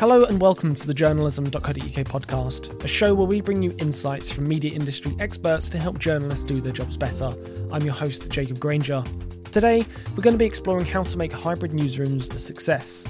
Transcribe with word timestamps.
Hello 0.00 0.24
and 0.24 0.40
welcome 0.40 0.74
to 0.74 0.88
the 0.88 0.92
journalism.co.uk 0.92 1.72
podcast, 1.72 2.82
a 2.82 2.88
show 2.88 3.14
where 3.14 3.28
we 3.28 3.40
bring 3.40 3.62
you 3.62 3.72
insights 3.78 4.28
from 4.28 4.48
media 4.48 4.72
industry 4.72 5.14
experts 5.20 5.70
to 5.70 5.78
help 5.78 6.00
journalists 6.00 6.44
do 6.44 6.60
their 6.60 6.72
jobs 6.72 6.96
better. 6.96 7.32
I'm 7.70 7.82
your 7.82 7.94
host, 7.94 8.28
Jacob 8.28 8.58
Granger. 8.58 9.04
Today, 9.52 9.86
we're 10.10 10.24
going 10.24 10.34
to 10.34 10.38
be 10.38 10.46
exploring 10.46 10.84
how 10.84 11.04
to 11.04 11.16
make 11.16 11.32
hybrid 11.32 11.70
newsrooms 11.70 12.34
a 12.34 12.40
success. 12.40 13.06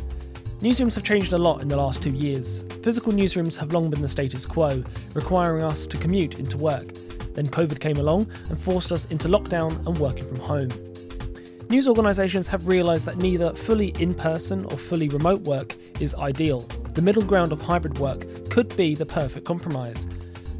Newsrooms 0.61 0.95
have 0.95 1.05
changed 1.05 1.33
a 1.33 1.39
lot 1.39 1.63
in 1.63 1.69
the 1.69 1.77
last 1.77 2.03
two 2.03 2.13
years. 2.13 2.67
Physical 2.83 3.15
newsrooms 3.15 3.57
have 3.57 3.73
long 3.73 3.89
been 3.89 4.03
the 4.03 4.09
status 4.09 4.45
quo, 4.45 4.85
requiring 5.15 5.65
us 5.65 5.87
to 5.87 5.97
commute 5.97 6.39
into 6.39 6.59
work. 6.59 6.93
Then 7.33 7.49
COVID 7.49 7.81
came 7.81 7.97
along 7.97 8.29
and 8.51 8.59
forced 8.59 8.93
us 8.93 9.07
into 9.07 9.29
lockdown 9.29 9.75
and 9.87 9.97
working 9.97 10.29
from 10.29 10.39
home. 10.39 10.69
News 11.75 11.89
organisations 11.89 12.47
have 12.47 12.69
realised 12.69 13.05
that 13.07 13.19
neither 13.19 13.53
fully 13.53 13.89
in 13.99 14.15
person 14.15 14.65
or 14.67 14.79
fully 14.79 15.09
remote 15.09 15.41
work 15.41 15.75
is 15.99 16.15
ideal. 16.15 16.61
The 16.95 17.03
middle 17.03 17.25
ground 17.25 17.51
of 17.51 17.61
hybrid 17.61 17.99
work 17.99 18.25
could 18.49 18.77
be 18.77 18.95
the 18.95 19.05
perfect 19.05 19.45
compromise. 19.45 20.07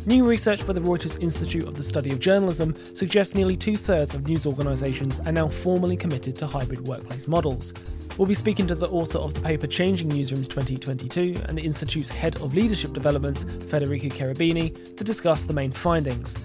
New 0.07 0.25
research 0.25 0.67
by 0.67 0.73
the 0.73 0.81
Reuters 0.81 1.23
Institute 1.23 1.69
of 1.69 1.77
the 1.77 1.85
Study 1.85 2.11
of 2.11 2.19
Journalism 2.19 2.75
suggests 2.97 3.33
nearly 3.33 3.57
two 3.57 3.77
thirds 3.77 4.13
of 4.13 4.27
news 4.27 4.45
organisations 4.45 5.21
are 5.21 5.31
now 5.31 5.47
formally 5.47 5.97
committed 5.97 6.37
to 6.39 6.49
hybrid 6.49 6.85
workplace 6.89 7.29
models. 7.29 7.75
We'll 8.19 8.27
be 8.27 8.35
speaking 8.35 8.67
to 8.67 8.75
the 8.75 8.89
author 8.89 9.19
of 9.19 9.35
the 9.35 9.41
paper 9.41 9.69
Changing 9.69 10.11
Newsrooms 10.11 10.49
2022 10.49 11.43
and 11.47 11.57
the 11.57 11.63
Institute's 11.63 12.11
head 12.11 12.35
of 12.43 12.57
leadership 12.57 12.93
development, 12.93 13.47
Federica 13.69 14.13
Cherubini, 14.13 14.97
to 14.97 15.05
discuss 15.05 15.45
the 15.45 15.55
main 15.55 15.71
findings. 15.71 16.37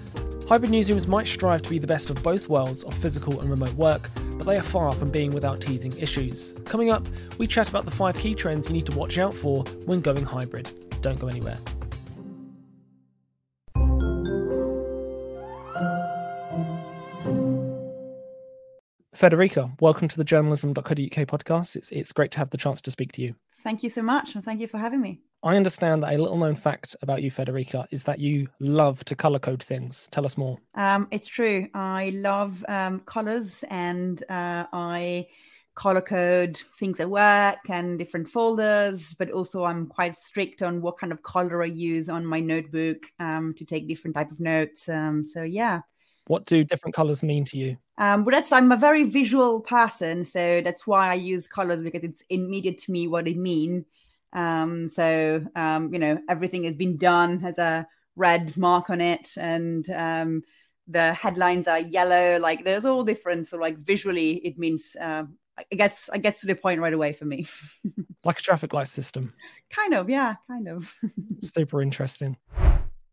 Hybrid 0.48 0.70
newsrooms 0.70 1.08
might 1.08 1.26
strive 1.26 1.62
to 1.62 1.70
be 1.70 1.80
the 1.80 1.88
best 1.88 2.08
of 2.08 2.22
both 2.22 2.48
worlds 2.48 2.84
of 2.84 2.94
physical 2.94 3.40
and 3.40 3.50
remote 3.50 3.74
work, 3.74 4.08
but 4.40 4.46
they 4.46 4.56
are 4.56 4.62
far 4.62 4.94
from 4.94 5.10
being 5.10 5.32
without 5.32 5.60
teething 5.60 5.94
issues. 5.98 6.54
Coming 6.64 6.88
up, 6.88 7.06
we 7.36 7.46
chat 7.46 7.68
about 7.68 7.84
the 7.84 7.90
five 7.90 8.16
key 8.16 8.34
trends 8.34 8.68
you 8.68 8.72
need 8.72 8.86
to 8.86 8.96
watch 8.96 9.18
out 9.18 9.34
for 9.34 9.64
when 9.84 10.00
going 10.00 10.24
hybrid. 10.24 10.66
Don't 11.02 11.20
go 11.20 11.28
anywhere. 11.28 11.58
Federica, 19.14 19.78
welcome 19.78 20.08
to 20.08 20.16
the 20.16 20.24
journalism.co.uk 20.24 20.88
podcast. 20.96 21.76
It's, 21.76 21.92
it's 21.92 22.12
great 22.14 22.30
to 22.30 22.38
have 22.38 22.48
the 22.48 22.56
chance 22.56 22.80
to 22.80 22.90
speak 22.90 23.12
to 23.12 23.20
you. 23.20 23.34
Thank 23.62 23.82
you 23.82 23.90
so 23.90 24.00
much, 24.00 24.34
and 24.34 24.42
thank 24.42 24.62
you 24.62 24.68
for 24.68 24.78
having 24.78 25.02
me. 25.02 25.20
I 25.42 25.56
understand 25.56 26.02
that 26.02 26.14
a 26.14 26.18
little 26.18 26.36
known 26.36 26.54
fact 26.54 26.96
about 27.00 27.22
you, 27.22 27.30
Federica, 27.30 27.86
is 27.90 28.04
that 28.04 28.18
you 28.18 28.48
love 28.58 29.02
to 29.06 29.14
color 29.14 29.38
code 29.38 29.62
things. 29.62 30.08
Tell 30.10 30.26
us 30.26 30.36
more. 30.36 30.58
Um, 30.74 31.08
it's 31.10 31.28
true. 31.28 31.66
I 31.72 32.10
love 32.14 32.62
um, 32.68 33.00
colors 33.00 33.64
and 33.70 34.22
uh, 34.28 34.66
I 34.72 35.28
color 35.74 36.02
code 36.02 36.60
things 36.78 37.00
at 37.00 37.08
work 37.08 37.70
and 37.70 37.98
different 37.98 38.28
folders, 38.28 39.14
but 39.14 39.30
also 39.30 39.64
I'm 39.64 39.86
quite 39.86 40.14
strict 40.14 40.60
on 40.60 40.82
what 40.82 40.98
kind 40.98 41.10
of 41.10 41.22
color 41.22 41.62
I 41.62 41.66
use 41.66 42.10
on 42.10 42.26
my 42.26 42.40
notebook 42.40 43.06
um, 43.18 43.54
to 43.56 43.64
take 43.64 43.88
different 43.88 44.16
type 44.16 44.30
of 44.30 44.40
notes. 44.40 44.90
Um, 44.90 45.24
so, 45.24 45.42
yeah. 45.42 45.80
What 46.26 46.44
do 46.44 46.62
different 46.64 46.94
colors 46.94 47.22
mean 47.22 47.46
to 47.46 47.56
you? 47.56 47.78
Um, 47.96 48.24
but 48.24 48.32
that's 48.32 48.52
I'm 48.52 48.70
a 48.72 48.76
very 48.76 49.04
visual 49.04 49.60
person, 49.60 50.22
so 50.22 50.60
that's 50.60 50.86
why 50.86 51.08
I 51.08 51.14
use 51.14 51.48
colors 51.48 51.82
because 51.82 52.04
it's 52.04 52.22
immediate 52.28 52.78
to 52.78 52.92
me 52.92 53.08
what 53.08 53.26
it 53.26 53.36
means 53.36 53.86
um, 54.32 54.88
so 54.88 55.44
um, 55.56 55.92
you 55.92 55.98
know 55.98 56.18
everything 56.28 56.64
has 56.64 56.76
been 56.76 56.96
done 56.96 57.40
has 57.40 57.58
a 57.58 57.86
red 58.16 58.56
mark 58.56 58.90
on 58.90 59.00
it, 59.00 59.32
and 59.36 59.88
um, 59.90 60.42
the 60.86 61.12
headlines 61.14 61.66
are 61.66 61.80
yellow. 61.80 62.38
Like 62.38 62.64
there's 62.64 62.84
all 62.84 63.04
different. 63.04 63.46
So 63.46 63.56
like 63.56 63.78
visually, 63.78 64.32
it 64.46 64.58
means 64.58 64.96
uh, 65.00 65.24
it 65.70 65.76
gets 65.76 66.08
it 66.12 66.22
gets 66.22 66.40
to 66.40 66.46
the 66.46 66.54
point 66.54 66.80
right 66.80 66.92
away 66.92 67.12
for 67.12 67.24
me. 67.24 67.46
like 68.24 68.38
a 68.38 68.42
traffic 68.42 68.72
light 68.72 68.88
system. 68.88 69.32
Kind 69.70 69.94
of, 69.94 70.08
yeah, 70.08 70.36
kind 70.46 70.68
of. 70.68 70.94
Super 71.40 71.82
interesting. 71.82 72.36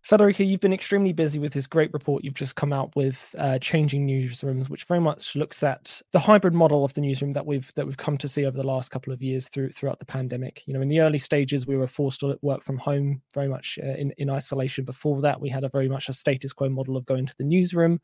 Federica, 0.08 0.48
you've 0.48 0.62
been 0.62 0.72
extremely 0.72 1.12
busy 1.12 1.38
with 1.38 1.52
this 1.52 1.68
great 1.68 1.92
report 1.92 2.24
you've 2.24 2.34
just 2.34 2.56
come 2.56 2.72
out 2.72 2.96
with, 2.96 3.36
uh, 3.38 3.60
changing 3.60 4.08
newsrooms, 4.08 4.70
which 4.70 4.86
very 4.86 5.02
much 5.02 5.36
looks 5.36 5.64
at 5.64 6.02
the 6.14 6.20
hybrid 6.20 6.54
model 6.54 6.86
of 6.86 6.94
the 6.94 7.02
newsroom 7.02 7.34
that 7.34 7.46
we've 7.46 7.74
that 7.76 7.86
we've 7.86 7.98
come 7.98 8.18
to 8.18 8.30
see 8.30 8.46
over 8.46 8.56
the 8.56 8.66
last 8.66 8.90
couple 8.90 9.12
of 9.12 9.22
years 9.22 9.50
through 9.50 9.70
throughout 9.72 10.00
the 10.00 10.06
pandemic. 10.06 10.64
You 10.66 10.74
know, 10.74 10.80
in 10.80 10.88
the 10.88 11.02
early 11.02 11.18
stages, 11.18 11.68
we 11.68 11.76
were 11.76 11.88
forced 11.88 12.22
to 12.22 12.40
work 12.42 12.64
from 12.64 12.78
home, 12.78 13.22
very 13.34 13.50
much 13.50 13.78
uh, 13.84 13.98
in 13.98 14.14
in 14.18 14.30
isolation. 14.30 14.86
Before 14.86 15.20
that, 15.22 15.42
we 15.42 15.50
had 15.50 15.66
a 15.66 15.70
very 15.70 15.90
much 15.90 16.08
a 16.08 16.14
status 16.14 16.54
quo 16.54 16.70
model 16.70 16.96
of 16.96 17.06
going 17.06 17.26
to 17.26 17.36
the 17.38 17.44
newsroom 17.44 18.00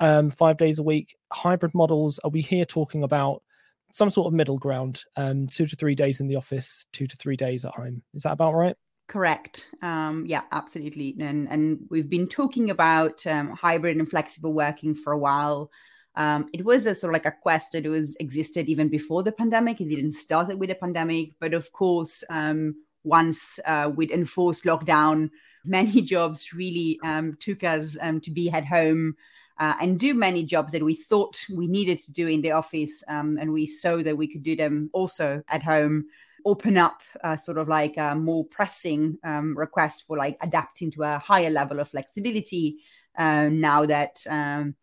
um, 0.00 0.28
five 0.28 0.58
days 0.58 0.78
a 0.78 0.82
week. 0.82 1.16
Hybrid 1.32 1.74
models. 1.74 2.20
Are 2.24 2.30
we 2.30 2.42
here 2.42 2.66
talking 2.66 3.04
about 3.04 3.42
some 3.90 4.10
sort 4.10 4.26
of 4.26 4.34
middle 4.34 4.58
ground? 4.58 5.02
Um, 5.16 5.46
two 5.46 5.66
to 5.66 5.76
three 5.76 5.94
days 5.94 6.20
in 6.20 6.28
the 6.28 6.36
office, 6.36 6.84
two 6.92 7.06
to 7.06 7.16
three 7.16 7.36
days 7.36 7.64
at 7.64 7.74
home. 7.74 8.02
Is 8.12 8.24
that 8.24 8.32
about 8.32 8.52
right? 8.52 8.76
Correct. 9.08 9.70
Um, 9.80 10.24
yeah, 10.26 10.42
absolutely. 10.52 11.16
And 11.18 11.48
and 11.48 11.80
we've 11.88 12.10
been 12.10 12.28
talking 12.28 12.70
about 12.70 13.26
um, 13.26 13.50
hybrid 13.52 13.96
and 13.96 14.08
flexible 14.08 14.52
working 14.52 14.94
for 14.94 15.12
a 15.14 15.18
while. 15.18 15.70
Um, 16.14 16.46
it 16.52 16.62
was 16.64 16.84
a 16.86 16.94
sort 16.94 17.10
of 17.10 17.14
like 17.14 17.24
a 17.24 17.36
quest 17.42 17.72
that 17.72 17.86
was 17.86 18.16
existed 18.20 18.68
even 18.68 18.88
before 18.88 19.22
the 19.22 19.32
pandemic. 19.32 19.80
It 19.80 19.88
didn't 19.88 20.12
start 20.12 20.54
with 20.58 20.68
the 20.68 20.74
pandemic, 20.74 21.30
but 21.40 21.54
of 21.54 21.72
course, 21.72 22.22
um, 22.28 22.74
once 23.02 23.58
uh, 23.64 23.90
with 23.94 24.10
enforced 24.10 24.64
lockdown, 24.64 25.30
many 25.64 26.02
jobs 26.02 26.52
really 26.52 26.98
um, 27.02 27.34
took 27.40 27.64
us 27.64 27.96
um, 28.02 28.20
to 28.20 28.30
be 28.30 28.50
at 28.50 28.66
home. 28.66 29.14
Uh, 29.60 29.74
and 29.80 29.98
do 29.98 30.14
many 30.14 30.44
jobs 30.44 30.70
that 30.70 30.84
we 30.84 30.94
thought 30.94 31.44
we 31.52 31.66
needed 31.66 31.98
to 31.98 32.12
do 32.12 32.28
in 32.28 32.42
the 32.42 32.52
office, 32.52 33.02
and 33.08 33.52
we 33.52 33.66
saw 33.66 33.96
that 33.96 34.16
we 34.16 34.28
could 34.28 34.44
do 34.44 34.54
them 34.54 34.88
also 34.92 35.42
at 35.48 35.64
home 35.64 36.04
open 36.44 36.76
up 36.76 37.02
uh, 37.24 37.36
sort 37.36 37.58
of 37.58 37.68
like 37.68 37.96
a 37.96 38.14
more 38.14 38.44
pressing 38.44 39.18
um, 39.24 39.56
request 39.56 40.04
for 40.06 40.16
like 40.16 40.36
adapting 40.40 40.90
to 40.92 41.02
a 41.02 41.18
higher 41.18 41.50
level 41.50 41.80
of 41.80 41.88
flexibility 41.88 42.78
uh, 43.16 43.48
now 43.48 43.84
that 43.84 44.18
um, 44.28 44.74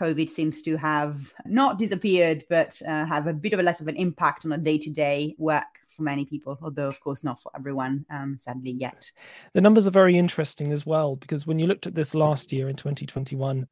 COVID 0.00 0.30
seems 0.30 0.62
to 0.62 0.76
have 0.76 1.32
not 1.44 1.78
disappeared, 1.78 2.44
but 2.48 2.80
uh, 2.86 3.04
have 3.04 3.26
a 3.26 3.34
bit 3.34 3.52
of 3.52 3.60
a 3.60 3.62
less 3.62 3.80
of 3.80 3.88
an 3.88 3.96
impact 3.96 4.46
on 4.46 4.52
a 4.52 4.58
day 4.58 4.78
to 4.78 4.90
day 4.90 5.34
work 5.36 5.66
for 5.88 6.02
many 6.02 6.24
people, 6.24 6.58
although, 6.62 6.86
of 6.86 6.98
course, 7.00 7.22
not 7.22 7.42
for 7.42 7.52
everyone, 7.54 8.06
um, 8.10 8.36
sadly, 8.38 8.70
yet. 8.70 9.10
The 9.52 9.60
numbers 9.60 9.86
are 9.86 9.92
very 9.92 10.16
interesting 10.16 10.72
as 10.72 10.86
well, 10.86 11.16
because 11.16 11.46
when 11.46 11.58
you 11.58 11.66
looked 11.66 11.86
at 11.86 11.94
this 11.94 12.14
last 12.14 12.52
year 12.52 12.70
in 12.70 12.76
2021, 12.76 13.66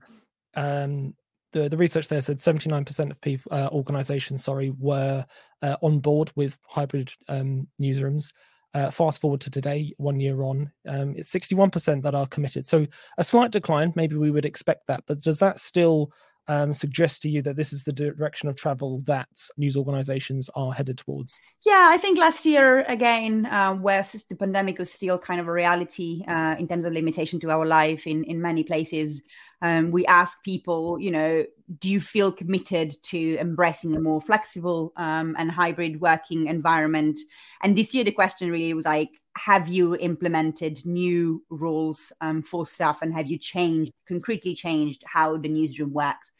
um, 0.55 1.15
the, 1.53 1.69
the 1.69 1.77
research 1.77 2.09
there 2.09 2.21
said 2.21 2.39
79% 2.39 3.11
of 3.11 3.21
people 3.21 3.53
uh, 3.53 3.69
organizations 3.73 4.45
sorry 4.45 4.71
were 4.79 5.25
uh, 5.63 5.77
on 5.83 5.99
board 5.99 6.31
with 6.37 6.59
hybrid 6.67 7.11
um, 7.29 7.67
newsrooms 7.81 8.33
uh, 8.75 8.91
fast 8.91 9.21
forward 9.21 9.41
to 9.41 9.51
today 9.51 9.93
one 9.97 10.21
year 10.21 10.43
on 10.43 10.71
um, 10.87 11.15
it's 11.17 11.33
61% 11.33 12.03
that 12.03 12.15
are 12.15 12.27
committed 12.27 12.67
so 12.67 12.87
a 13.17 13.25
slight 13.25 13.51
decline 13.51 13.93
maybe 13.97 14.17
we 14.17 14.31
would 14.31 14.45
expect 14.45 14.87
that 14.87 15.03
but 15.07 15.21
does 15.23 15.39
that 15.39 15.59
still 15.59 16.13
um, 16.49 16.73
suggest 16.73 17.23
to 17.23 17.29
you 17.29 17.43
that 17.43 17.57
this 17.57 17.73
is 17.73 17.85
the 17.85 17.93
direction 17.93 18.49
of 18.49 18.57
travel 18.57 19.01
that 19.07 19.29
news 19.57 19.77
organizations 19.77 20.49
are 20.55 20.73
headed 20.73 20.97
towards? 20.99 21.39
Yeah, 21.65 21.89
I 21.91 21.99
think 21.99 22.19
last 22.19 22.47
year, 22.47 22.81
again, 22.89 23.47
uh, 23.47 23.75
where 23.75 24.05
the 24.29 24.35
pandemic 24.35 24.79
was 24.79 24.91
still 24.91 25.19
kind 25.19 25.41
of 25.41 25.47
a 25.47 25.53
reality 25.53 26.25
uh, 26.27 26.57
in 26.59 26.67
terms 26.67 26.87
of 26.87 26.95
limitation 26.95 27.39
to 27.41 27.51
our 27.51 27.67
life 27.67 28.07
in, 28.07 28.25
in 28.25 28.41
many 28.41 28.65
places, 28.65 29.23
um, 29.61 29.91
we 29.91 30.07
ask 30.07 30.43
people, 30.45 30.99
you 31.01 31.11
know, 31.11 31.45
do 31.81 31.91
you 31.91 32.01
feel 32.01 32.31
committed 32.31 32.95
to 33.05 33.37
embracing 33.39 33.97
a 33.97 34.01
more 34.01 34.21
flexible 34.21 34.93
um, 34.97 35.35
and 35.39 35.51
hybrid 35.51 36.01
working 36.01 36.47
environment? 36.47 37.19
And 37.63 37.77
this 37.77 37.95
year, 37.95 38.05
the 38.05 38.13
question 38.13 38.51
really 38.51 38.73
was 38.75 38.85
like, 38.85 39.11
have 39.37 39.69
you 39.69 39.97
implemented 39.97 40.85
new 40.85 41.43
rules 41.51 42.13
um, 42.21 42.43
for 42.43 42.67
staff 42.67 43.03
and 43.03 43.13
have 43.15 43.27
you 43.27 43.39
changed, 43.39 43.93
concretely 44.07 44.55
changed 44.55 45.03
how 45.07 45.37
the 45.37 45.49
newsroom 45.49 45.93
works? 45.93 46.31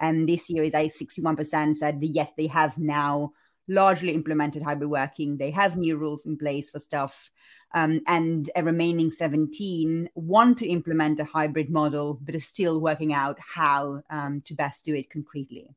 And 0.00 0.28
this 0.28 0.50
year 0.50 0.64
is 0.64 0.74
like 0.74 0.90
61% 0.90 1.76
said 1.76 1.98
yes, 2.00 2.32
they 2.36 2.48
have 2.48 2.76
now 2.76 3.32
largely 3.68 4.12
implemented 4.12 4.62
hybrid 4.62 4.90
working. 4.90 5.36
They 5.36 5.50
have 5.50 5.76
new 5.76 5.96
rules 5.96 6.26
in 6.26 6.36
place 6.36 6.70
for 6.70 6.78
stuff. 6.78 7.30
Um, 7.72 8.02
and 8.06 8.48
a 8.54 8.62
remaining 8.62 9.10
17 9.10 10.10
want 10.14 10.58
to 10.58 10.66
implement 10.66 11.18
a 11.18 11.24
hybrid 11.24 11.70
model, 11.70 12.18
but 12.22 12.34
are 12.34 12.40
still 12.40 12.80
working 12.80 13.12
out 13.12 13.38
how 13.40 14.02
um, 14.10 14.42
to 14.42 14.54
best 14.54 14.84
do 14.84 14.94
it 14.94 15.10
concretely. 15.10 15.70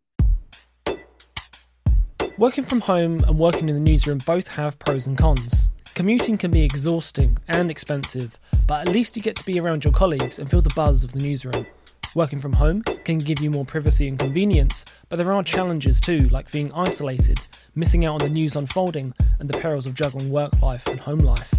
Working 2.37 2.65
from 2.65 2.81
home 2.81 3.23
and 3.23 3.39
working 3.39 3.67
in 3.67 3.75
the 3.75 3.81
newsroom 3.81 4.19
both 4.19 4.47
have 4.49 4.77
pros 4.77 5.07
and 5.07 5.17
cons. 5.17 5.69
Commuting 5.95 6.37
can 6.37 6.51
be 6.51 6.61
exhausting 6.61 7.35
and 7.47 7.71
expensive, 7.71 8.37
but 8.67 8.87
at 8.87 8.93
least 8.93 9.15
you 9.15 9.23
get 9.23 9.35
to 9.37 9.43
be 9.43 9.59
around 9.59 9.83
your 9.83 9.93
colleagues 9.93 10.37
and 10.37 10.47
feel 10.47 10.61
the 10.61 10.73
buzz 10.75 11.03
of 11.03 11.13
the 11.13 11.19
newsroom. 11.19 11.65
Working 12.13 12.39
from 12.39 12.53
home 12.53 12.83
can 12.83 13.17
give 13.17 13.39
you 13.41 13.49
more 13.49 13.65
privacy 13.65 14.07
and 14.07 14.19
convenience, 14.19 14.85
but 15.09 15.17
there 15.17 15.31
are 15.33 15.41
challenges 15.41 15.99
too, 15.99 16.29
like 16.29 16.51
being 16.51 16.71
isolated, 16.73 17.39
missing 17.77 18.03
out 18.03 18.21
on 18.21 18.27
the 18.27 18.29
news 18.29 18.55
unfolding, 18.55 19.13
and 19.39 19.49
the 19.49 19.57
perils 19.57 19.85
of 19.85 19.93
juggling 19.93 20.29
work 20.29 20.61
life 20.61 20.87
and 20.87 20.99
home 20.99 21.19
life. 21.19 21.53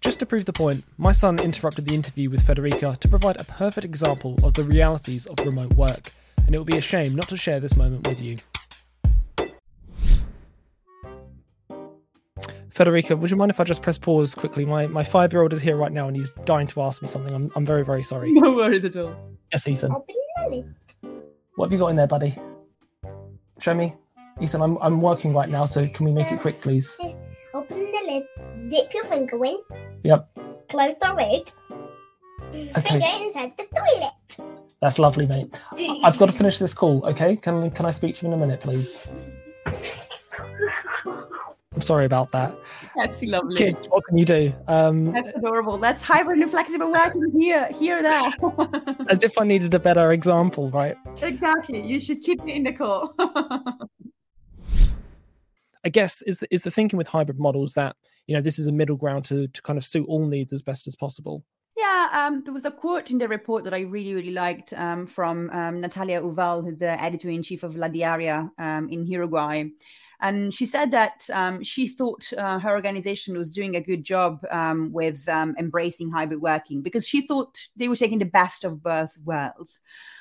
Just 0.00 0.18
to 0.18 0.26
prove 0.26 0.44
the 0.44 0.52
point, 0.52 0.82
my 0.98 1.12
son 1.12 1.38
interrupted 1.38 1.86
the 1.86 1.94
interview 1.94 2.28
with 2.28 2.44
Federica 2.44 2.98
to 2.98 3.08
provide 3.08 3.40
a 3.40 3.44
perfect 3.44 3.84
example 3.84 4.36
of 4.42 4.54
the 4.54 4.64
realities 4.64 5.26
of 5.26 5.38
remote 5.46 5.74
work, 5.74 6.12
and 6.44 6.54
it 6.54 6.58
would 6.58 6.66
be 6.66 6.76
a 6.76 6.82
shame 6.82 7.14
not 7.14 7.28
to 7.28 7.36
share 7.36 7.60
this 7.60 7.76
moment 7.76 8.06
with 8.06 8.20
you. 8.20 8.36
Federica, 12.74 13.16
would 13.16 13.30
you 13.30 13.36
mind 13.36 13.50
if 13.50 13.60
I 13.60 13.64
just 13.64 13.82
press 13.82 13.98
pause 13.98 14.34
quickly? 14.34 14.64
My 14.64 14.86
my 14.86 15.04
five 15.04 15.32
year 15.32 15.42
old 15.42 15.52
is 15.52 15.60
here 15.60 15.76
right 15.76 15.92
now 15.92 16.08
and 16.08 16.16
he's 16.16 16.30
dying 16.44 16.66
to 16.68 16.80
ask 16.80 17.02
me 17.02 17.08
something. 17.08 17.34
I'm 17.34 17.50
I'm 17.54 17.66
very 17.66 17.84
very 17.84 18.02
sorry. 18.02 18.32
No 18.42 18.52
worries 18.52 18.84
at 18.84 18.96
all. 18.96 19.14
Yes, 19.52 19.68
Ethan. 19.68 19.92
What 21.54 21.66
have 21.66 21.72
you 21.72 21.78
got 21.78 21.88
in 21.88 21.96
there, 21.96 22.06
buddy? 22.06 22.34
Show 23.60 23.74
me. 23.74 23.94
Ethan, 24.40 24.60
I'm 24.62 24.76
I'm 24.78 25.00
working 25.00 25.32
right 25.34 25.48
now, 25.48 25.66
so 25.66 25.86
can 25.88 26.06
we 26.06 26.12
make 26.12 26.30
it 26.32 26.40
quick, 26.40 26.60
please? 26.60 26.96
Open 27.54 27.78
the 27.92 28.02
lid, 28.06 28.70
dip 28.70 28.92
your 28.94 29.04
finger 29.04 29.44
in, 29.44 29.58
Yep. 30.04 30.28
close 30.70 30.96
the 31.00 31.12
lid, 31.14 31.52
Okay. 32.76 33.00
finger 33.00 33.24
inside 33.26 33.52
the 33.56 33.64
toilet. 33.74 34.56
That's 34.80 34.98
lovely, 34.98 35.26
mate. 35.26 35.54
I've 36.02 36.18
got 36.18 36.26
to 36.26 36.32
finish 36.32 36.58
this 36.58 36.74
call, 36.74 37.04
okay? 37.06 37.36
Can 37.36 37.70
can 37.70 37.86
I 37.86 37.90
speak 37.90 38.16
to 38.16 38.26
you 38.26 38.32
in 38.32 38.38
a 38.38 38.40
minute, 38.46 38.60
please? 38.62 39.08
I'm 41.74 41.80
sorry 41.80 42.04
about 42.04 42.30
that. 42.32 42.54
That's 42.96 43.22
lovely. 43.22 43.56
Kids, 43.56 43.86
what 43.88 44.04
can 44.06 44.18
you 44.18 44.26
do? 44.26 44.52
Um, 44.68 45.06
That's 45.12 45.28
adorable. 45.36 45.78
That's 45.78 46.02
hybrid 46.02 46.40
and 46.40 46.50
flexible 46.50 46.92
working 46.92 47.32
here, 47.40 47.66
here, 47.72 48.02
there. 48.02 48.30
as 49.08 49.24
if 49.24 49.38
I 49.38 49.44
needed 49.44 49.72
a 49.72 49.78
better 49.78 50.12
example, 50.12 50.70
right? 50.70 50.96
exactly. 51.22 51.80
You 51.80 51.98
should 51.98 52.20
keep 52.22 52.42
it 52.42 52.50
in 52.50 52.64
the 52.64 52.72
core. 52.74 53.14
I 55.84 55.88
guess 55.88 56.22
is 56.22 56.38
the, 56.38 56.54
is 56.54 56.62
the 56.62 56.70
thinking 56.70 56.96
with 56.96 57.08
hybrid 57.08 57.38
models 57.38 57.74
that 57.74 57.96
you 58.26 58.34
know 58.34 58.42
this 58.42 58.58
is 58.58 58.66
a 58.66 58.72
middle 58.72 58.96
ground 58.96 59.24
to 59.26 59.48
to 59.48 59.62
kind 59.62 59.76
of 59.76 59.84
suit 59.84 60.06
all 60.08 60.26
needs 60.26 60.52
as 60.52 60.62
best 60.62 60.86
as 60.86 60.96
possible. 60.96 61.44
Yeah, 61.76 62.08
um, 62.12 62.42
there 62.44 62.52
was 62.52 62.66
a 62.66 62.70
quote 62.70 63.10
in 63.10 63.18
the 63.18 63.26
report 63.26 63.64
that 63.64 63.72
I 63.72 63.80
really, 63.80 64.14
really 64.14 64.32
liked 64.32 64.74
um, 64.74 65.06
from 65.06 65.48
um, 65.50 65.80
Natalia 65.80 66.20
Uval, 66.20 66.62
who's 66.62 66.78
the 66.78 67.02
editor 67.02 67.30
in 67.30 67.42
chief 67.42 67.62
of 67.62 67.76
La 67.76 67.88
Diaria 67.88 68.50
um, 68.58 68.90
in 68.90 69.06
Uruguay. 69.06 69.64
And 70.22 70.54
she 70.54 70.66
said 70.66 70.92
that 70.92 71.28
um, 71.32 71.64
she 71.64 71.88
thought 71.88 72.32
uh, 72.38 72.60
her 72.60 72.70
organization 72.70 73.36
was 73.36 73.50
doing 73.50 73.74
a 73.74 73.80
good 73.80 74.04
job 74.04 74.46
um, 74.52 74.92
with 74.92 75.28
um, 75.28 75.56
embracing 75.58 76.12
hybrid 76.12 76.40
working 76.40 76.80
because 76.80 77.04
she 77.04 77.26
thought 77.26 77.58
they 77.74 77.88
were 77.88 77.96
taking 77.96 78.20
the 78.20 78.24
best 78.24 78.62
of 78.62 78.84
both 78.84 79.18
worlds. 79.24 79.80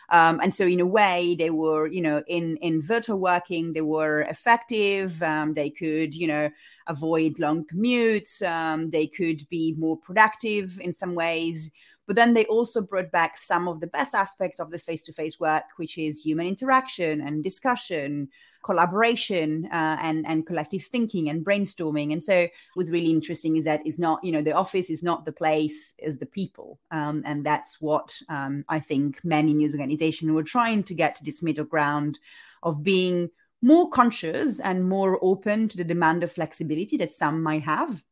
Um, 0.09 0.42
and 0.42 0.51
so, 0.51 0.65
in 0.65 0.80
a 0.80 0.88
way, 0.88 1.36
they 1.38 1.51
were, 1.51 1.88
you 1.88 2.01
know, 2.01 2.24
in 2.27 2.57
in 2.57 2.81
virtual 2.81 3.19
working, 3.19 3.74
they 3.74 3.81
were 3.81 4.21
effective. 4.21 5.21
Um, 5.21 5.53
they 5.53 5.69
could, 5.69 6.15
you 6.15 6.27
know, 6.27 6.50
avoid 6.88 7.38
long 7.38 7.65
commutes. 7.65 8.42
Um, 8.42 8.89
they 8.89 9.06
could 9.06 9.47
be 9.50 9.75
more 9.77 9.97
productive 9.97 10.80
in 10.81 10.95
some 10.95 11.13
ways. 11.13 11.71
But 12.07 12.15
then 12.15 12.33
they 12.33 12.45
also 12.45 12.81
brought 12.81 13.12
back 13.12 13.38
some 13.38 13.68
of 13.68 13.80
the 13.80 13.88
best 13.88 14.15
aspects 14.15 14.59
of 14.59 14.71
the 14.71 14.80
face 14.80 15.04
to 15.04 15.13
face 15.13 15.39
work, 15.39 15.63
which 15.77 15.97
is 15.97 16.21
human 16.21 16.47
interaction 16.47 17.21
and 17.21 17.44
discussion, 17.44 18.30
collaboration, 18.63 19.67
uh, 19.71 19.97
and, 20.01 20.25
and 20.27 20.45
collective 20.45 20.83
thinking 20.83 21.29
and 21.29 21.45
brainstorming. 21.45 22.11
And 22.11 22.21
so 22.21 22.47
what's 22.73 22.89
really 22.89 23.11
interesting 23.11 23.57
is 23.57 23.65
that 23.65 23.81
it's 23.85 23.99
not, 23.99 24.23
you 24.23 24.31
know, 24.31 24.41
the 24.41 24.53
office 24.53 24.89
is 24.89 25.03
not 25.03 25.25
the 25.25 25.31
place, 25.31 25.93
is 25.97 26.19
the 26.19 26.25
people. 26.25 26.79
Um, 26.91 27.23
and 27.25 27.45
that's 27.45 27.81
what 27.81 28.17
um, 28.29 28.63
I 28.69 28.79
think 28.79 29.19
many 29.23 29.53
news 29.53 29.73
organizations 29.73 30.31
were 30.31 30.43
trying 30.43 30.83
to 30.83 30.93
get 30.93 31.15
to 31.15 31.23
this 31.23 31.41
middle 31.41 31.65
ground 31.65 32.19
of 32.63 32.83
being 32.83 33.29
more 33.61 33.89
conscious 33.89 34.59
and 34.59 34.87
more 34.87 35.19
open 35.21 35.67
to 35.67 35.77
the 35.77 35.83
demand 35.83 36.23
of 36.23 36.31
flexibility 36.31 36.97
that 36.97 37.11
some 37.11 37.43
might 37.43 37.63
have. 37.63 38.03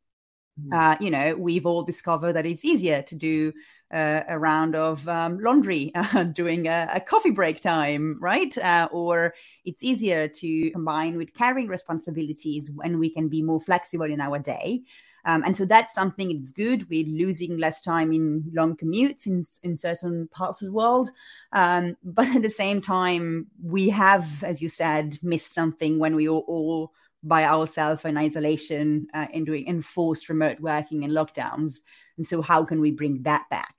Uh, 0.74 0.96
you 1.00 1.10
know, 1.10 1.36
we've 1.38 1.66
all 1.66 1.84
discovered 1.84 2.34
that 2.34 2.46
it's 2.46 2.66
easier 2.66 3.02
to 3.02 3.16
do 3.16 3.54
uh, 3.92 4.22
a 4.28 4.38
round 4.38 4.76
of 4.76 5.08
um, 5.08 5.40
laundry 5.40 5.92
uh, 5.96 6.24
during 6.34 6.68
a, 6.68 6.88
a, 6.94 7.00
coffee 7.00 7.32
break 7.32 7.60
time, 7.60 8.18
right? 8.22 8.56
Uh, 8.58 8.88
or 8.92 9.34
it's 9.66 9.84
easier 9.84 10.28
to 10.28 10.70
combine 10.72 11.18
with 11.18 11.34
caring 11.34 11.68
responsibilities 11.68 12.70
when 12.72 13.00
we 13.00 13.10
can 13.10 13.28
be 13.30 13.42
more 13.42 13.60
flexible 13.60 14.06
in 14.06 14.22
our 14.22 14.38
day. 14.40 14.84
Um, 15.26 15.44
and 15.44 15.56
so 15.56 15.66
that's 15.66 15.94
something 15.94 16.38
that's 16.38 16.52
good. 16.52 16.90
We're 16.90 17.06
losing 17.06 17.58
less 17.58 17.82
time 17.82 18.14
in 18.14 18.50
long 18.54 18.78
commutes 18.78 19.28
in, 19.28 19.44
in 19.64 19.78
certain 19.78 20.28
parts 20.30 20.62
of 20.62 20.68
the 20.68 20.74
world. 20.74 21.10
Um, 21.52 21.98
but 22.04 22.28
at 22.36 22.42
the 22.42 22.50
same 22.50 22.82
time, 22.82 23.48
we 23.62 23.90
have, 23.90 24.44
as 24.44 24.62
you 24.62 24.70
said, 24.70 25.18
missed 25.22 25.54
something 25.54 26.00
when 26.00 26.16
we 26.16 26.30
all, 26.30 26.46
all 26.48 26.94
by 27.24 27.44
ourselves 27.44 28.06
in 28.06 28.18
isolation 28.18 29.08
uh, 29.14 29.28
in 29.34 29.46
doing 29.46 29.68
enforced 29.68 30.30
remote 30.30 30.60
working 30.60 31.04
and 31.04 31.14
lockdowns. 31.14 31.78
And 32.18 32.28
so, 32.28 32.42
how 32.42 32.64
can 32.64 32.80
we 32.80 32.92
bring 32.92 33.24
that 33.24 33.46
back? 33.50 33.76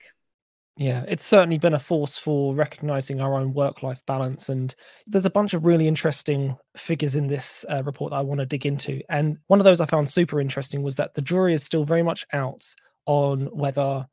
Yeah, 0.76 1.04
it's 1.06 1.26
certainly 1.26 1.58
been 1.58 1.74
a 1.74 1.78
force 1.78 2.16
for 2.16 2.54
recognizing 2.54 3.20
our 3.20 3.34
own 3.34 3.52
work 3.52 3.82
life 3.82 4.00
balance. 4.06 4.48
And 4.48 4.74
there's 5.06 5.26
a 5.26 5.30
bunch 5.30 5.52
of 5.52 5.66
really 5.66 5.86
interesting 5.86 6.56
figures 6.74 7.14
in 7.14 7.26
this 7.26 7.66
uh, 7.70 7.82
report 7.84 8.12
that 8.12 8.16
I 8.16 8.22
want 8.22 8.40
to 8.40 8.46
dig 8.46 8.64
into. 8.64 9.02
And 9.10 9.36
one 9.48 9.60
of 9.60 9.64
those 9.64 9.82
I 9.82 9.86
found 9.86 10.08
super 10.08 10.40
interesting 10.40 10.82
was 10.82 10.94
that 10.94 11.12
the 11.12 11.20
jury 11.20 11.52
is 11.52 11.62
still 11.62 11.84
very 11.84 12.02
much 12.02 12.24
out 12.32 12.64
on 13.04 13.46
whether 13.52 14.06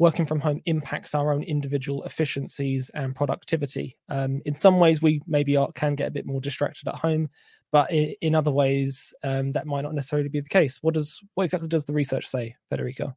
working 0.00 0.24
from 0.24 0.40
home 0.40 0.62
impacts 0.64 1.14
our 1.14 1.30
own 1.30 1.42
individual 1.42 2.02
efficiencies 2.04 2.90
and 2.94 3.14
productivity. 3.14 3.96
Um, 4.08 4.40
in 4.46 4.54
some 4.54 4.78
ways, 4.78 5.02
we 5.02 5.20
maybe 5.28 5.56
are, 5.58 5.70
can 5.72 5.94
get 5.94 6.08
a 6.08 6.10
bit 6.10 6.26
more 6.26 6.40
distracted 6.40 6.88
at 6.88 6.96
home, 6.96 7.28
but 7.72 7.90
in, 7.92 8.34
other 8.34 8.50
ways, 8.50 9.14
um, 9.22 9.52
that 9.52 9.66
might 9.66 9.82
not 9.82 9.94
necessarily 9.94 10.28
be 10.28 10.40
the 10.40 10.48
case. 10.48 10.78
What 10.82 10.94
does 10.94 11.20
what 11.34 11.44
exactly 11.44 11.68
does 11.68 11.84
the 11.84 11.92
research 11.92 12.26
say, 12.26 12.56
Federica? 12.72 13.14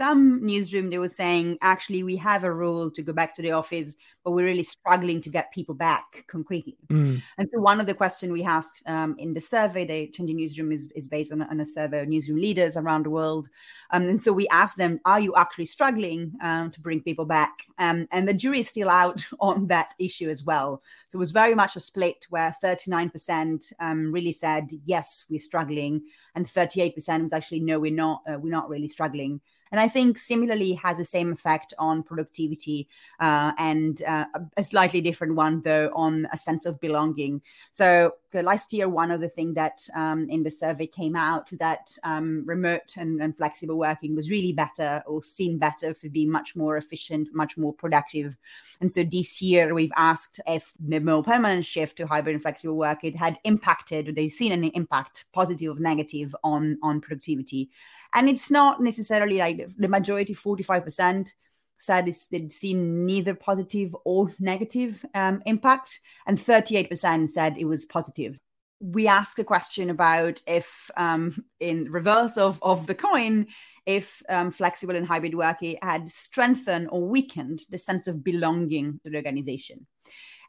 Some 0.00 0.42
newsroom 0.46 0.88
they 0.88 0.96
were 0.96 1.08
saying 1.08 1.58
actually 1.60 2.02
we 2.02 2.16
have 2.16 2.42
a 2.42 2.50
rule 2.52 2.90
to 2.90 3.02
go 3.02 3.12
back 3.12 3.34
to 3.34 3.42
the 3.42 3.52
office 3.52 3.96
but 4.24 4.30
we're 4.30 4.46
really 4.46 4.62
struggling 4.62 5.20
to 5.20 5.28
get 5.28 5.52
people 5.52 5.74
back 5.74 6.24
concretely. 6.26 6.76
Mm. 6.88 7.22
and 7.36 7.48
so 7.52 7.60
one 7.60 7.80
of 7.80 7.86
the 7.86 7.92
questions 7.92 8.32
we 8.32 8.42
asked 8.42 8.82
um, 8.86 9.14
in 9.18 9.34
the 9.34 9.40
survey 9.40 9.84
the 9.84 10.08
changing 10.08 10.36
newsroom 10.36 10.72
is, 10.72 10.90
is 10.94 11.06
based 11.06 11.32
on 11.32 11.42
a, 11.42 11.46
on 11.50 11.60
a 11.60 11.66
survey 11.66 12.00
of 12.00 12.08
newsroom 12.08 12.40
leaders 12.40 12.78
around 12.78 13.04
the 13.04 13.10
world. 13.10 13.50
Um, 13.90 14.08
and 14.08 14.18
so 14.18 14.32
we 14.32 14.48
asked 14.48 14.78
them 14.78 15.00
are 15.04 15.20
you 15.20 15.34
actually 15.36 15.66
struggling 15.66 16.32
um, 16.40 16.70
to 16.70 16.80
bring 16.80 17.02
people 17.02 17.26
back? 17.26 17.66
Um, 17.78 18.08
and 18.10 18.26
the 18.26 18.32
jury 18.32 18.60
is 18.60 18.70
still 18.70 18.88
out 18.88 19.22
on 19.40 19.66
that 19.66 19.92
issue 19.98 20.30
as 20.30 20.42
well. 20.44 20.82
So 21.08 21.18
it 21.18 21.20
was 21.20 21.32
very 21.32 21.54
much 21.54 21.76
a 21.76 21.80
split 21.80 22.26
where 22.30 22.56
39% 22.64 23.72
um, 23.80 24.12
really 24.12 24.32
said 24.32 24.70
yes 24.84 25.26
we're 25.28 25.40
struggling 25.40 26.02
and 26.34 26.46
38% 26.46 27.22
was 27.22 27.34
actually 27.34 27.60
no 27.60 27.78
we're 27.78 27.92
not 27.92 28.22
uh, 28.26 28.38
we're 28.38 28.50
not 28.50 28.70
really 28.70 28.88
struggling 28.88 29.42
and 29.70 29.80
I 29.80 29.88
think 29.88 30.18
similarly 30.18 30.74
has 30.74 30.98
the 30.98 31.04
same 31.04 31.32
effect 31.32 31.74
on 31.78 32.02
productivity 32.02 32.88
uh, 33.20 33.52
and 33.58 34.02
uh, 34.02 34.26
a 34.56 34.64
slightly 34.64 35.00
different 35.00 35.36
one, 35.36 35.62
though, 35.62 35.90
on 35.94 36.26
a 36.32 36.36
sense 36.36 36.66
of 36.66 36.80
belonging. 36.80 37.40
So 37.70 38.14
last 38.34 38.72
year, 38.72 38.88
one 38.88 39.10
of 39.10 39.20
the 39.20 39.28
things 39.28 39.54
that 39.54 39.86
um, 39.94 40.28
in 40.28 40.42
the 40.42 40.50
survey 40.50 40.86
came 40.86 41.14
out 41.16 41.50
that 41.58 41.96
um, 42.04 42.42
remote 42.46 42.94
and, 42.96 43.20
and, 43.20 43.36
flexible 43.36 43.78
working 43.78 44.14
was 44.14 44.30
really 44.30 44.52
better 44.52 45.02
or 45.06 45.22
seen 45.22 45.56
better 45.56 45.94
for 45.94 46.08
being 46.08 46.30
much 46.30 46.54
more 46.54 46.76
efficient, 46.76 47.28
much 47.32 47.56
more 47.56 47.72
productive. 47.72 48.36
And 48.80 48.90
so 48.90 49.02
this 49.04 49.40
year, 49.40 49.72
we've 49.72 49.92
asked 49.96 50.40
if 50.46 50.72
the 50.78 51.00
more 51.00 51.22
permanent 51.22 51.64
shift 51.64 51.96
to 51.96 52.06
hybrid 52.06 52.34
and 52.34 52.42
flexible 52.42 52.76
work 52.76 53.04
it 53.04 53.16
had 53.16 53.38
impacted, 53.44 54.08
or 54.08 54.12
they've 54.12 54.30
seen 54.30 54.52
an 54.52 54.64
impact, 54.64 55.24
positive 55.32 55.76
or 55.76 55.80
negative, 55.80 56.34
on 56.44 56.78
on 56.82 57.00
productivity. 57.00 57.70
And 58.14 58.28
it's 58.28 58.50
not 58.50 58.80
necessarily 58.80 59.38
like 59.38 59.66
the 59.76 59.88
majority, 59.88 60.34
45%, 60.34 61.30
said 61.78 62.12
they'd 62.30 62.52
seen 62.52 63.06
neither 63.06 63.34
positive 63.34 63.96
or 64.04 64.32
negative 64.38 65.04
um, 65.14 65.42
impact, 65.46 66.00
and 66.26 66.38
38% 66.38 67.28
said 67.28 67.56
it 67.56 67.64
was 67.64 67.86
positive. 67.86 68.38
We 68.80 69.06
asked 69.06 69.38
a 69.38 69.44
question 69.44 69.90
about 69.90 70.42
if, 70.46 70.90
um, 70.96 71.44
in 71.58 71.90
reverse 71.90 72.36
of, 72.36 72.58
of 72.62 72.86
the 72.86 72.94
coin, 72.94 73.46
if 73.86 74.22
um, 74.28 74.50
flexible 74.50 74.96
and 74.96 75.06
hybrid 75.06 75.34
working 75.34 75.76
had 75.82 76.10
strengthened 76.10 76.88
or 76.90 77.06
weakened 77.06 77.62
the 77.70 77.78
sense 77.78 78.08
of 78.08 78.24
belonging 78.24 79.00
to 79.04 79.10
the 79.10 79.16
organization 79.16 79.86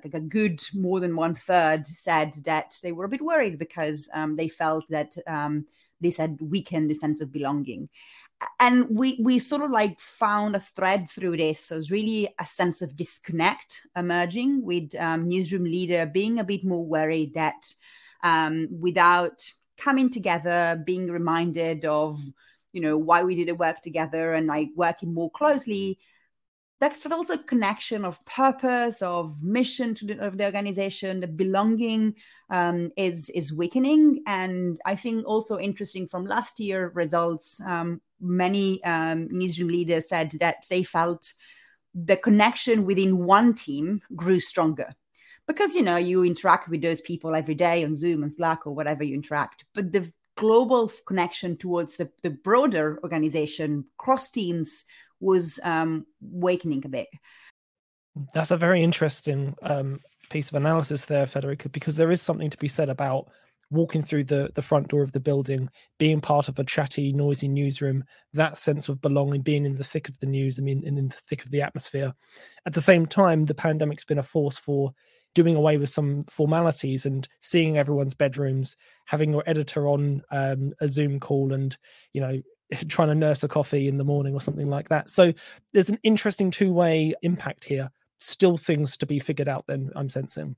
like 0.03 0.13
a 0.13 0.19
good 0.19 0.61
more 0.73 0.99
than 0.99 1.15
one 1.15 1.35
third 1.35 1.85
said 1.85 2.33
that 2.45 2.75
they 2.81 2.91
were 2.91 3.05
a 3.05 3.09
bit 3.09 3.21
worried 3.21 3.59
because 3.59 4.09
um, 4.13 4.35
they 4.35 4.47
felt 4.47 4.85
that 4.89 5.13
this 6.01 6.17
had 6.17 6.39
weakened 6.41 6.89
the 6.89 6.95
sense 6.95 7.21
of 7.21 7.31
belonging. 7.31 7.89
And 8.59 8.87
we 8.89 9.19
we 9.21 9.37
sort 9.37 9.61
of 9.61 9.71
like 9.71 9.99
found 9.99 10.55
a 10.55 10.59
thread 10.59 11.09
through 11.09 11.37
this. 11.37 11.59
So 11.65 11.77
it's 11.77 11.91
really 11.91 12.33
a 12.39 12.45
sense 12.45 12.81
of 12.81 12.97
disconnect 12.97 13.81
emerging 13.95 14.63
with 14.65 14.95
um, 14.95 15.27
newsroom 15.27 15.63
leader 15.63 16.05
being 16.05 16.39
a 16.39 16.43
bit 16.43 16.63
more 16.63 16.85
worried 16.85 17.35
that 17.35 17.73
um, 18.23 18.67
without 18.71 19.43
coming 19.77 20.09
together 20.09 20.81
being 20.85 21.07
reminded 21.07 21.85
of 21.85 22.19
you 22.71 22.81
know 22.81 22.97
why 22.97 23.23
we 23.23 23.35
did 23.35 23.47
the 23.47 23.55
work 23.55 23.81
together 23.81 24.33
and 24.33 24.47
like 24.47 24.69
working 24.75 25.13
more 25.13 25.31
closely 25.31 25.97
that 26.81 26.97
feels 26.97 27.29
a 27.29 27.37
connection 27.37 28.03
of 28.03 28.23
purpose, 28.25 29.03
of 29.03 29.43
mission 29.43 29.93
to 29.93 30.05
the, 30.05 30.19
of 30.19 30.37
the 30.39 30.45
organization. 30.45 31.19
The 31.19 31.27
belonging 31.27 32.15
um, 32.49 32.91
is 32.97 33.29
is 33.29 33.53
weakening, 33.53 34.23
and 34.25 34.81
I 34.83 34.95
think 34.95 35.25
also 35.25 35.59
interesting 35.59 36.07
from 36.07 36.25
last 36.25 36.59
year 36.59 36.91
results. 36.95 37.61
Um, 37.61 38.01
many 38.19 38.83
um, 38.83 39.27
newsroom 39.31 39.69
leaders 39.69 40.09
said 40.09 40.31
that 40.39 40.65
they 40.69 40.81
felt 40.83 41.33
the 41.93 42.17
connection 42.17 42.85
within 42.85 43.25
one 43.25 43.53
team 43.53 44.01
grew 44.15 44.39
stronger 44.39 44.95
because 45.47 45.75
you 45.75 45.83
know 45.83 45.97
you 45.97 46.23
interact 46.23 46.67
with 46.67 46.81
those 46.81 47.01
people 47.01 47.35
every 47.35 47.55
day 47.55 47.83
on 47.83 47.93
Zoom 47.93 48.23
and 48.23 48.33
Slack 48.33 48.65
or 48.65 48.73
whatever 48.73 49.03
you 49.03 49.13
interact, 49.13 49.65
but 49.75 49.91
the 49.91 50.11
global 50.35 50.91
connection 51.05 51.57
towards 51.57 51.97
the, 51.97 52.09
the 52.23 52.31
broader 52.31 52.99
organization, 53.03 53.85
cross 53.97 54.31
teams, 54.31 54.85
was 55.21 55.59
um, 55.63 56.05
awakening 56.35 56.83
a 56.85 56.89
bit. 56.89 57.07
That's 58.33 58.51
a 58.51 58.57
very 58.57 58.83
interesting 58.83 59.55
um, 59.61 59.99
piece 60.29 60.49
of 60.49 60.55
analysis 60.55 61.05
there, 61.05 61.25
Federica, 61.25 61.71
because 61.71 61.95
there 61.95 62.11
is 62.11 62.21
something 62.21 62.49
to 62.49 62.57
be 62.57 62.67
said 62.67 62.89
about 62.89 63.29
walking 63.69 64.03
through 64.03 64.25
the, 64.25 64.51
the 64.53 64.61
front 64.61 64.89
door 64.89 65.01
of 65.01 65.13
the 65.13 65.19
building, 65.19 65.69
being 65.97 66.19
part 66.19 66.49
of 66.49 66.59
a 66.59 66.63
chatty, 66.63 67.13
noisy 67.13 67.47
newsroom, 67.47 68.03
that 68.33 68.57
sense 68.57 68.89
of 68.89 69.01
belonging, 69.01 69.41
being 69.41 69.65
in 69.65 69.75
the 69.75 69.83
thick 69.83 70.09
of 70.09 70.19
the 70.19 70.25
news, 70.25 70.59
I 70.59 70.61
mean, 70.61 70.83
in, 70.85 70.97
in 70.97 71.07
the 71.07 71.15
thick 71.15 71.45
of 71.45 71.51
the 71.51 71.61
atmosphere. 71.61 72.13
At 72.65 72.73
the 72.73 72.81
same 72.81 73.05
time, 73.05 73.45
the 73.45 73.55
pandemic's 73.55 74.03
been 74.03 74.19
a 74.19 74.23
force 74.23 74.57
for 74.57 74.91
doing 75.33 75.55
away 75.55 75.77
with 75.77 75.89
some 75.89 76.25
formalities 76.29 77.05
and 77.05 77.25
seeing 77.39 77.77
everyone's 77.77 78.13
bedrooms, 78.13 78.75
having 79.05 79.31
your 79.31 79.43
editor 79.45 79.87
on 79.87 80.21
um, 80.31 80.73
a 80.81 80.89
Zoom 80.89 81.21
call 81.21 81.53
and, 81.53 81.77
you 82.11 82.19
know, 82.19 82.41
trying 82.87 83.09
to 83.09 83.15
nurse 83.15 83.43
a 83.43 83.47
coffee 83.47 83.87
in 83.87 83.97
the 83.97 84.03
morning 84.03 84.33
or 84.33 84.41
something 84.41 84.69
like 84.69 84.89
that. 84.89 85.09
So 85.09 85.33
there's 85.73 85.89
an 85.89 85.99
interesting 86.03 86.51
two 86.51 86.73
way 86.73 87.13
impact 87.21 87.63
here. 87.63 87.89
Still 88.19 88.55
things 88.55 88.97
to 88.97 89.07
be 89.07 89.17
figured 89.17 89.49
out 89.49 89.65
then 89.65 89.89
i'm 89.95 90.07
sensing. 90.07 90.55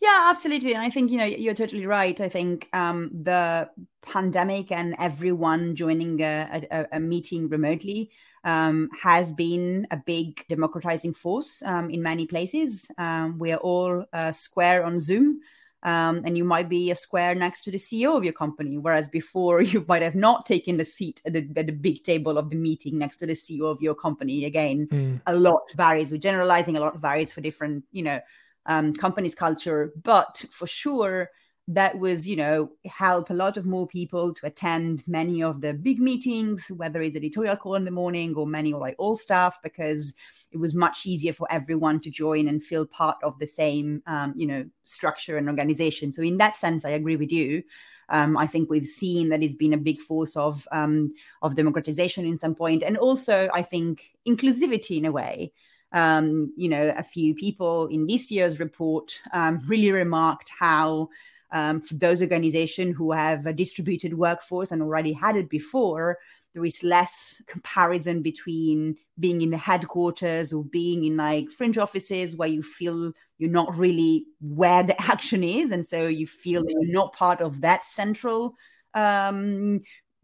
Yeah 0.00 0.28
absolutely. 0.30 0.72
And 0.72 0.82
i 0.82 0.88
think 0.88 1.10
you 1.10 1.18
know 1.18 1.26
you're 1.26 1.54
totally 1.54 1.86
right. 1.86 2.18
I 2.18 2.30
think 2.30 2.68
um, 2.72 3.10
the 3.12 3.68
pandemic 4.00 4.72
and 4.72 4.96
everyone 4.98 5.76
joining 5.76 6.20
a, 6.22 6.66
a, 6.70 6.86
a 6.92 7.00
meeting 7.00 7.48
remotely 7.48 8.10
um, 8.44 8.88
has 9.00 9.32
been 9.32 9.86
a 9.90 9.98
big 9.98 10.44
democratizing 10.48 11.12
force 11.12 11.62
um, 11.66 11.90
in 11.90 12.02
many 12.02 12.26
places. 12.26 12.90
Um, 12.96 13.38
we 13.38 13.52
are 13.52 13.58
all 13.58 14.06
uh, 14.12 14.32
square 14.32 14.82
on 14.84 14.98
zoom 14.98 15.40
um, 15.82 16.22
and 16.24 16.36
you 16.36 16.44
might 16.44 16.68
be 16.68 16.90
a 16.90 16.94
square 16.94 17.34
next 17.34 17.62
to 17.62 17.70
the 17.70 17.78
CEO 17.78 18.16
of 18.16 18.24
your 18.24 18.32
company, 18.32 18.78
whereas 18.78 19.08
before 19.08 19.62
you 19.72 19.84
might 19.88 20.02
have 20.02 20.14
not 20.14 20.46
taken 20.46 20.76
the 20.76 20.84
seat 20.84 21.20
at 21.26 21.32
the, 21.32 21.48
at 21.56 21.66
the 21.66 21.72
big 21.72 22.04
table 22.04 22.38
of 22.38 22.50
the 22.50 22.56
meeting 22.56 22.98
next 22.98 23.16
to 23.18 23.26
the 23.26 23.34
CEO 23.34 23.64
of 23.64 23.82
your 23.82 23.94
company. 23.94 24.44
Again, 24.44 24.86
mm. 24.88 25.20
a 25.26 25.34
lot 25.34 25.62
varies. 25.74 26.12
We're 26.12 26.18
generalizing. 26.18 26.76
A 26.76 26.80
lot 26.80 26.98
varies 26.98 27.32
for 27.32 27.40
different, 27.40 27.84
you 27.90 28.02
know, 28.02 28.20
um, 28.66 28.94
companies' 28.94 29.34
culture, 29.34 29.92
but 30.02 30.44
for 30.50 30.66
sure 30.66 31.30
that 31.68 31.98
was, 31.98 32.26
you 32.26 32.34
know, 32.34 32.70
help 32.86 33.30
a 33.30 33.34
lot 33.34 33.56
of 33.56 33.64
more 33.64 33.86
people 33.86 34.34
to 34.34 34.46
attend 34.46 35.04
many 35.06 35.42
of 35.42 35.60
the 35.60 35.72
big 35.72 36.00
meetings, 36.00 36.68
whether 36.74 37.00
it's 37.00 37.16
editorial 37.16 37.56
call 37.56 37.76
in 37.76 37.84
the 37.84 37.90
morning 37.90 38.34
or 38.34 38.46
many 38.46 38.72
or 38.72 38.80
like 38.80 38.96
all 38.98 39.16
staff, 39.16 39.58
because 39.62 40.12
it 40.50 40.58
was 40.58 40.74
much 40.74 41.06
easier 41.06 41.32
for 41.32 41.46
everyone 41.50 42.00
to 42.00 42.10
join 42.10 42.48
and 42.48 42.62
feel 42.62 42.84
part 42.84 43.16
of 43.22 43.38
the 43.38 43.46
same, 43.46 44.02
um, 44.06 44.34
you 44.36 44.46
know, 44.46 44.64
structure 44.82 45.36
and 45.36 45.48
organization. 45.48 46.12
So 46.12 46.22
in 46.22 46.38
that 46.38 46.56
sense, 46.56 46.84
I 46.84 46.90
agree 46.90 47.16
with 47.16 47.30
you. 47.30 47.62
Um, 48.08 48.36
I 48.36 48.46
think 48.46 48.68
we've 48.68 48.84
seen 48.84 49.28
that 49.28 49.42
it's 49.42 49.54
been 49.54 49.72
a 49.72 49.78
big 49.78 49.98
force 50.00 50.36
of 50.36 50.66
um, 50.72 51.12
of 51.40 51.54
democratization 51.54 52.26
in 52.26 52.38
some 52.38 52.54
point, 52.54 52.82
and 52.82 52.98
also 52.98 53.48
I 53.54 53.62
think 53.62 54.10
inclusivity 54.28 54.98
in 54.98 55.04
a 55.06 55.12
way. 55.12 55.52
Um, 55.92 56.52
you 56.56 56.68
know, 56.68 56.92
a 56.96 57.02
few 57.02 57.34
people 57.34 57.86
in 57.86 58.06
this 58.06 58.30
year's 58.30 58.58
report 58.58 59.18
um, 59.32 59.60
really 59.66 59.92
remarked 59.92 60.50
how 60.58 61.08
um, 61.52 61.80
for 61.80 61.94
those 61.94 62.20
organizations 62.20 62.96
who 62.96 63.12
have 63.12 63.46
a 63.46 63.52
distributed 63.52 64.14
workforce 64.14 64.70
and 64.70 64.82
already 64.82 65.12
had 65.12 65.36
it 65.36 65.48
before, 65.48 66.18
there 66.54 66.64
is 66.64 66.82
less 66.82 67.42
comparison 67.46 68.22
between 68.22 68.96
being 69.18 69.40
in 69.40 69.50
the 69.50 69.58
headquarters 69.58 70.52
or 70.52 70.64
being 70.64 71.04
in 71.04 71.16
like 71.16 71.50
fringe 71.50 71.78
offices 71.78 72.36
where 72.36 72.48
you 72.48 72.62
feel 72.62 73.12
you're 73.38 73.50
not 73.50 73.76
really 73.76 74.26
where 74.40 74.82
the 74.82 75.00
action 75.10 75.42
is 75.42 75.70
and 75.70 75.86
so 75.86 76.06
you 76.06 76.26
feel 76.26 76.62
that 76.62 76.76
you're 76.80 76.92
not 76.92 77.14
part 77.14 77.40
of 77.40 77.62
that 77.62 77.86
central 77.86 78.54
um 78.94 79.80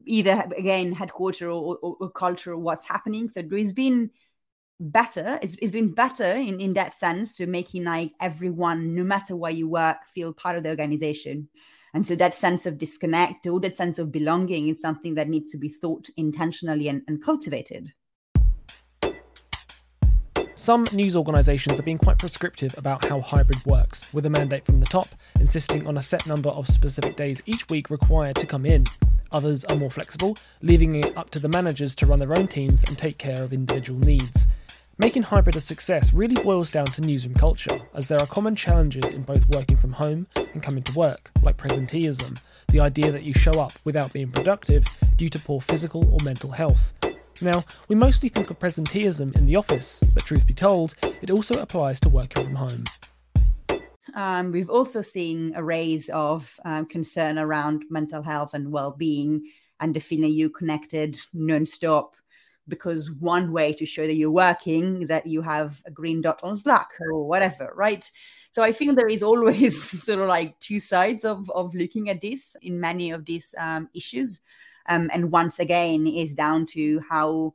either 0.09 0.45
again 0.57 0.93
headquarter 0.93 1.49
or, 1.49 1.79
or, 1.83 1.97
or 2.01 2.11
culture 2.11 2.53
or 2.53 2.59
what's 2.59 2.87
happening. 2.87 3.29
So 3.29 3.43
there's 3.43 3.73
been 3.73 4.11
better 4.81 5.39
it's, 5.43 5.57
it's 5.57 5.73
been 5.73 5.93
better 5.93 6.33
in 6.33 6.61
in 6.61 6.73
that 6.75 6.95
sense 6.95 7.37
to 7.37 7.47
making 7.47 7.85
like 7.85 8.13
everyone 8.21 8.95
no 8.95 9.03
matter 9.03 9.35
where 9.35 9.51
you 9.51 9.69
work 9.69 9.97
feel 10.07 10.33
part 10.33 10.57
of 10.57 10.63
the 10.63 10.69
organization 10.69 11.49
and 11.95 12.07
so 12.07 12.15
that 12.17 12.35
sense 12.35 12.67
of 12.67 12.79
disconnect 12.79 13.47
or 13.47 13.61
that 13.61 13.77
sense 13.77 13.99
of 13.99 14.13
belonging 14.13 14.69
is 14.69 14.81
something 14.81 15.15
that 15.15 15.29
needs 15.29 15.51
to 15.51 15.59
be 15.59 15.69
thought 15.69 16.09
intentionally 16.17 16.89
and, 16.89 17.03
and 17.09 17.23
cultivated. 17.23 17.93
Some 20.55 20.87
news 20.93 21.15
organisations 21.15 21.79
are 21.79 21.85
being 21.85 21.99
quite 21.99 22.19
prescriptive 22.19 22.77
about 22.77 23.05
how 23.05 23.21
hybrid 23.21 23.65
works, 23.65 24.13
with 24.13 24.27
a 24.27 24.31
mandate 24.31 24.65
from 24.65 24.81
the 24.81 24.87
top 24.87 25.07
insisting 25.39 25.87
on 25.87 25.97
a 25.97 26.03
set 26.03 26.27
number 26.27 26.51
of 26.51 26.67
specific 26.67 27.17
days 27.17 27.43
each 27.47 27.69
week 27.69 27.91
required 27.91 28.37
to 28.37 28.47
come 28.47 28.67
in. 28.67 28.85
Others 29.31 29.65
are 29.67 29.77
more 29.77 29.91
flexible, 29.91 30.37
leaving 30.63 30.97
it 30.97 31.17
up 31.17 31.31
to 31.31 31.39
the 31.39 31.49
managers 31.49 31.95
to 31.95 32.07
run 32.07 32.19
their 32.19 32.37
own 32.37 32.49
teams 32.49 32.83
and 32.85 32.99
take 32.99 33.19
care 33.19 33.43
of 33.45 33.53
individual 33.53 34.01
needs. 34.01 34.49
Making 35.01 35.23
hybrid 35.23 35.55
a 35.55 35.61
success 35.61 36.13
really 36.13 36.35
boils 36.43 36.73
down 36.73 36.87
to 36.87 37.01
newsroom 37.03 37.37
culture, 37.37 37.81
as 37.95 38.09
there 38.09 38.19
are 38.19 38.27
common 38.27 38.57
challenges 38.57 39.13
in 39.13 39.23
both 39.23 39.49
working 39.51 39.77
from 39.77 39.93
home 39.93 40.27
and 40.35 40.61
coming 40.61 40.83
to 40.83 40.93
work, 40.99 41.31
like 41.41 41.57
presenteeism, 41.57 42.43
the 42.73 42.81
idea 42.81 43.13
that 43.13 43.23
you 43.23 43.33
show 43.33 43.53
up 43.61 43.71
without 43.85 44.13
being 44.13 44.33
productive 44.33 44.85
due 45.15 45.29
to 45.29 45.39
poor 45.39 45.61
physical 45.61 46.13
or 46.13 46.19
mental 46.25 46.51
health. 46.51 46.95
Now, 47.41 47.65
we 47.87 47.95
mostly 47.95 48.29
think 48.29 48.51
of 48.51 48.59
presenteeism 48.59 49.37
in 49.37 49.47
the 49.47 49.55
office, 49.55 50.03
but 50.15 50.25
truth 50.25 50.49
be 50.49 50.53
told, 50.53 50.97
it 51.23 51.31
also 51.31 51.63
applies 51.63 52.01
to 52.01 52.09
working 52.09 52.47
from 52.47 52.57
home. 52.57 52.85
Um, 54.17 54.51
we've 54.51 54.69
also 54.69 55.01
seen 55.01 55.53
a 55.55 55.63
raise 55.63 56.09
of 56.09 56.59
um, 56.65 56.87
concern 56.87 57.39
around 57.39 57.85
mental 57.89 58.25
health 58.25 58.53
and 58.53 58.73
well-being 58.73 59.47
and 59.79 59.95
the 59.95 60.01
feeling 60.01 60.33
you 60.33 60.51
connected 60.51 61.17
non-stop 61.33 62.17
because 62.69 63.11
one 63.11 63.53
way 63.53 63.73
to 63.73 63.87
show 63.87 64.07
that 64.07 64.15
you're 64.15 64.31
working 64.31 65.03
is 65.03 65.09
that 65.09 65.27
you 65.27 65.43
have 65.43 65.81
a 65.87 65.91
green 65.91 66.21
dot 66.21 66.41
on 66.43 66.55
Slack 66.57 66.89
or 67.01 67.27
whatever, 67.27 67.73
right? 67.75 68.11
So 68.51 68.63
I 68.63 68.73
feel 68.73 68.95
there 68.95 69.09
is 69.09 69.23
always 69.23 69.83
sort 70.05 70.21
of 70.21 70.29
like 70.29 70.59
two 70.61 70.81
sides 70.81 71.25
of, 71.25 71.51
of 71.51 71.75
looking 71.75 72.09
at 72.09 72.21
this 72.21 72.57
in 72.63 72.81
many 72.81 73.11
of 73.11 73.25
these 73.25 73.55
um, 73.59 73.89
issues. 73.95 74.41
Um, 74.89 75.11
and 75.13 75.31
once 75.31 75.59
again, 75.59 76.07
is 76.07 76.35
down 76.35 76.67
to 76.67 77.03
how 77.11 77.55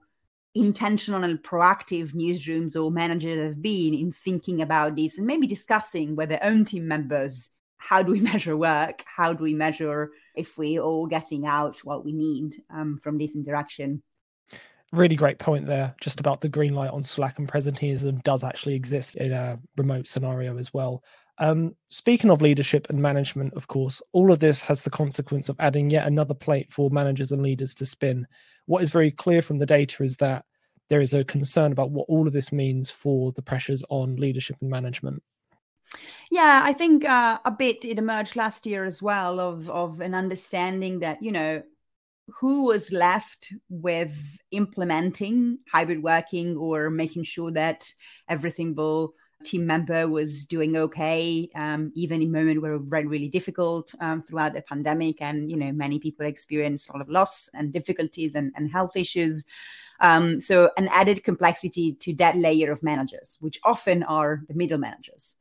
intentional 0.55 1.23
and 1.23 1.41
proactive 1.41 2.13
newsrooms 2.13 2.75
or 2.75 2.91
managers 2.91 3.43
have 3.43 3.61
been 3.61 3.93
in 3.93 4.11
thinking 4.11 4.61
about 4.61 4.95
this 4.95 5.17
and 5.17 5.25
maybe 5.25 5.47
discussing 5.47 6.15
with 6.15 6.29
their 6.29 6.43
own 6.43 6.63
team 6.63 6.87
members 6.87 7.49
how 7.83 8.01
do 8.01 8.11
we 8.11 8.19
measure 8.31 8.55
work? 8.55 9.03
How 9.05 9.33
do 9.33 9.43
we 9.43 9.53
measure 9.53 10.11
if 10.35 10.57
we're 10.57 10.81
all 10.81 11.07
getting 11.07 11.45
out 11.45 11.77
what 11.83 12.05
we 12.05 12.13
need 12.13 12.61
um, 12.69 12.97
from 12.97 13.17
this 13.17 13.35
interaction? 13.35 14.01
Really 14.93 15.15
great 15.15 15.39
point 15.39 15.65
there 15.65 15.93
just 15.99 16.19
about 16.19 16.39
the 16.39 16.49
green 16.49 16.73
light 16.73 16.91
on 16.91 17.01
slack 17.01 17.39
and 17.39 17.51
presenteeism 17.51 18.21
does 18.23 18.43
actually 18.43 18.75
exist 18.75 19.15
in 19.15 19.31
a 19.31 19.59
remote 19.75 20.07
scenario 20.07 20.57
as 20.57 20.73
well. 20.73 21.03
Um, 21.39 21.75
speaking 21.89 22.29
of 22.29 22.43
leadership 22.43 22.87
and 22.89 23.01
management 23.01 23.55
of 23.55 23.67
course 23.67 24.03
all 24.11 24.31
of 24.31 24.39
this 24.39 24.61
has 24.63 24.83
the 24.83 24.91
consequence 24.91 25.49
of 25.49 25.55
adding 25.59 25.89
yet 25.89 26.05
another 26.05 26.35
plate 26.35 26.71
for 26.71 26.91
managers 26.91 27.31
and 27.31 27.41
leaders 27.41 27.73
to 27.75 27.87
spin. 27.87 28.27
What 28.67 28.83
is 28.83 28.91
very 28.91 29.09
clear 29.09 29.41
from 29.41 29.57
the 29.57 29.65
data 29.65 30.03
is 30.03 30.17
that 30.17 30.45
there 30.89 31.01
is 31.01 31.13
a 31.13 31.23
concern 31.23 31.71
about 31.71 31.89
what 31.89 32.05
all 32.07 32.27
of 32.27 32.33
this 32.33 32.51
means 32.51 32.91
for 32.91 33.31
the 33.31 33.41
pressures 33.41 33.83
on 33.89 34.15
leadership 34.17 34.57
and 34.61 34.69
management. 34.69 35.23
Yeah, 36.29 36.61
I 36.63 36.73
think 36.73 37.05
uh, 37.05 37.39
a 37.45 37.51
bit 37.51 37.83
it 37.85 37.97
emerged 37.97 38.35
last 38.35 38.65
year 38.65 38.85
as 38.85 39.01
well 39.01 39.39
of 39.39 39.69
of 39.69 40.01
an 40.01 40.15
understanding 40.15 40.99
that 40.99 41.21
you 41.21 41.31
know 41.31 41.63
who 42.29 42.65
was 42.65 42.91
left 42.91 43.51
with 43.69 44.37
implementing 44.51 45.59
hybrid 45.71 46.01
working 46.01 46.55
or 46.57 46.89
making 46.89 47.23
sure 47.23 47.51
that 47.51 47.93
every 48.29 48.49
single 48.49 49.13
team 49.43 49.65
member 49.65 50.07
was 50.07 50.45
doing 50.45 50.77
okay, 50.77 51.49
um, 51.55 51.91
even 51.95 52.21
in 52.21 52.31
moments 52.31 52.61
where 52.61 52.73
it 52.73 52.81
was 52.81 53.05
really 53.05 53.27
difficult 53.27 53.93
um, 53.99 54.23
throughout 54.23 54.53
the 54.53 54.61
pandemic. 54.61 55.21
And, 55.21 55.51
you 55.51 55.57
know, 55.57 55.71
many 55.71 55.99
people 55.99 56.25
experienced 56.25 56.89
a 56.89 56.93
lot 56.93 57.01
of 57.01 57.09
loss 57.09 57.49
and 57.53 57.73
difficulties 57.73 58.35
and, 58.35 58.51
and 58.55 58.71
health 58.71 58.95
issues. 58.95 59.43
Um, 59.99 60.39
so, 60.39 60.71
an 60.77 60.87
added 60.89 61.23
complexity 61.23 61.93
to 61.93 62.13
that 62.15 62.35
layer 62.37 62.71
of 62.71 62.83
managers, 62.83 63.37
which 63.41 63.59
often 63.63 64.03
are 64.03 64.41
the 64.47 64.53
middle 64.53 64.79
managers. 64.79 65.35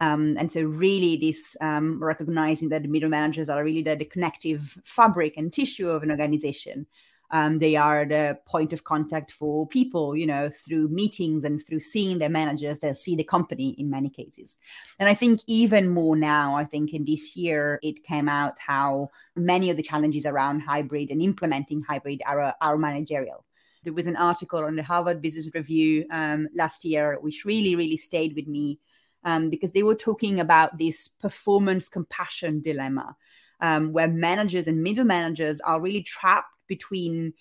Um, 0.00 0.36
and 0.38 0.50
so, 0.50 0.62
really, 0.62 1.16
this 1.16 1.56
um, 1.60 2.02
recognizing 2.02 2.68
that 2.68 2.82
the 2.82 2.88
middle 2.88 3.08
managers 3.08 3.48
are 3.48 3.64
really 3.64 3.82
the, 3.82 3.96
the 3.96 4.04
connective 4.04 4.78
fabric 4.84 5.36
and 5.36 5.52
tissue 5.52 5.88
of 5.88 6.02
an 6.02 6.10
organization. 6.10 6.86
Um, 7.30 7.58
they 7.58 7.76
are 7.76 8.06
the 8.06 8.38
point 8.46 8.72
of 8.72 8.84
contact 8.84 9.32
for 9.32 9.66
people, 9.66 10.16
you 10.16 10.26
know, 10.26 10.48
through 10.48 10.88
meetings 10.88 11.44
and 11.44 11.64
through 11.64 11.80
seeing 11.80 12.18
their 12.18 12.30
managers, 12.30 12.78
they'll 12.78 12.94
see 12.94 13.16
the 13.16 13.24
company 13.24 13.74
in 13.78 13.90
many 13.90 14.08
cases. 14.08 14.56
And 14.98 15.08
I 15.08 15.14
think 15.14 15.40
even 15.46 15.90
more 15.90 16.16
now, 16.16 16.56
I 16.56 16.64
think 16.64 16.94
in 16.94 17.04
this 17.04 17.36
year, 17.36 17.80
it 17.82 18.02
came 18.04 18.30
out 18.30 18.58
how 18.60 19.10
many 19.36 19.68
of 19.68 19.76
the 19.76 19.82
challenges 19.82 20.24
around 20.24 20.60
hybrid 20.60 21.10
and 21.10 21.20
implementing 21.20 21.82
hybrid 21.82 22.22
are, 22.24 22.54
are 22.62 22.78
managerial. 22.78 23.44
There 23.84 23.92
was 23.92 24.06
an 24.06 24.16
article 24.16 24.64
on 24.64 24.76
the 24.76 24.82
Harvard 24.82 25.20
Business 25.20 25.50
Review 25.54 26.06
um, 26.10 26.48
last 26.54 26.84
year, 26.84 27.18
which 27.20 27.44
really, 27.44 27.76
really 27.76 27.96
stayed 27.98 28.34
with 28.34 28.46
me 28.46 28.78
um, 29.28 29.50
because 29.50 29.72
they 29.72 29.82
were 29.82 29.94
talking 30.08 30.40
about 30.40 30.78
this 30.78 31.08
performance 31.08 31.88
compassion 31.88 32.60
dilemma. 32.60 33.08
um, 33.60 33.92
where 33.92 34.08
managers 34.08 34.66
and 34.68 34.82
middle 34.82 35.04
managers 35.04 35.60
are 35.60 35.80
really 35.80 36.02
trapped 36.02 36.54
between 36.68 37.32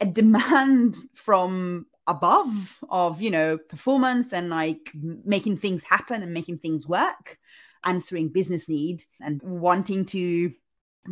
a 0.00 0.06
demand 0.06 0.96
from 1.14 1.86
above 2.06 2.78
of 2.90 3.22
you 3.22 3.30
know 3.30 3.58
performance 3.74 4.32
and 4.32 4.50
like 4.50 4.90
making 5.34 5.56
things 5.56 5.82
happen 5.84 6.22
and 6.22 6.32
making 6.32 6.58
things 6.58 6.86
work 6.88 7.38
answering 7.84 8.28
business 8.28 8.68
need 8.68 9.04
and 9.20 9.40
wanting 9.42 10.04
to 10.04 10.52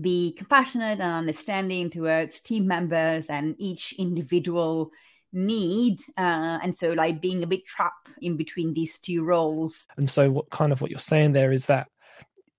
be 0.00 0.32
compassionate 0.38 1.00
and 1.00 1.12
understanding 1.22 1.90
towards 1.90 2.40
team 2.40 2.66
members 2.66 3.26
and 3.26 3.54
each 3.58 3.94
individual 3.98 4.90
need 5.32 6.00
uh, 6.16 6.58
and 6.62 6.74
so 6.74 6.90
like 6.90 7.20
being 7.20 7.42
a 7.42 7.46
bit 7.46 7.64
trapped 7.66 8.10
in 8.20 8.36
between 8.36 8.74
these 8.74 8.98
two 8.98 9.22
roles. 9.22 9.86
And 9.96 10.08
so 10.08 10.30
what 10.30 10.50
kind 10.50 10.72
of 10.72 10.80
what 10.80 10.90
you're 10.90 10.98
saying 10.98 11.32
there 11.32 11.52
is 11.52 11.66
that 11.66 11.88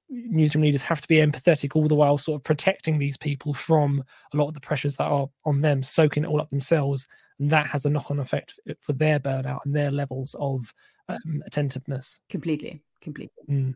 newsroom 0.09 0.63
leaders 0.63 0.81
have 0.81 0.99
to 1.01 1.07
be 1.07 1.17
empathetic 1.17 1.75
all 1.75 1.87
the 1.87 1.95
while 1.95 2.17
sort 2.17 2.39
of 2.39 2.43
protecting 2.43 2.99
these 2.99 3.17
people 3.17 3.53
from 3.53 4.03
a 4.33 4.37
lot 4.37 4.47
of 4.47 4.53
the 4.53 4.59
pressures 4.59 4.97
that 4.97 5.05
are 5.05 5.29
on 5.45 5.61
them 5.61 5.81
soaking 5.81 6.23
it 6.23 6.27
all 6.27 6.41
up 6.41 6.49
themselves 6.49 7.07
and 7.39 7.49
that 7.49 7.65
has 7.65 7.85
a 7.85 7.89
knock-on 7.89 8.19
effect 8.19 8.59
for 8.79 8.93
their 8.93 9.19
burnout 9.19 9.65
and 9.65 9.73
their 9.73 9.89
levels 9.89 10.35
of 10.39 10.73
um, 11.07 11.41
attentiveness. 11.45 12.19
Completely 12.29 12.81
completely. 13.01 13.43
Mm. 13.49 13.75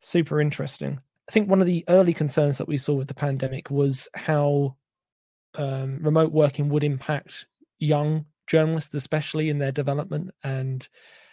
super 0.00 0.40
interesting. 0.40 1.00
I 1.28 1.32
think 1.32 1.48
one 1.48 1.60
of 1.60 1.66
the 1.66 1.84
early 1.88 2.14
concerns 2.14 2.58
that 2.58 2.68
we 2.68 2.76
saw 2.76 2.94
with 2.94 3.08
the 3.08 3.14
pandemic 3.14 3.70
was 3.70 4.08
how 4.14 4.76
um, 5.56 5.98
remote 6.00 6.30
working 6.30 6.68
would 6.68 6.84
impact 6.84 7.46
young 7.78 8.24
journalists 8.46 8.94
especially 8.94 9.50
in 9.50 9.58
their 9.58 9.72
development 9.72 10.30
and 10.44 10.88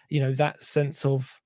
you 0.10 0.20
know 0.20 0.34
that 0.34 0.62
sense 0.64 1.06
of 1.06 1.40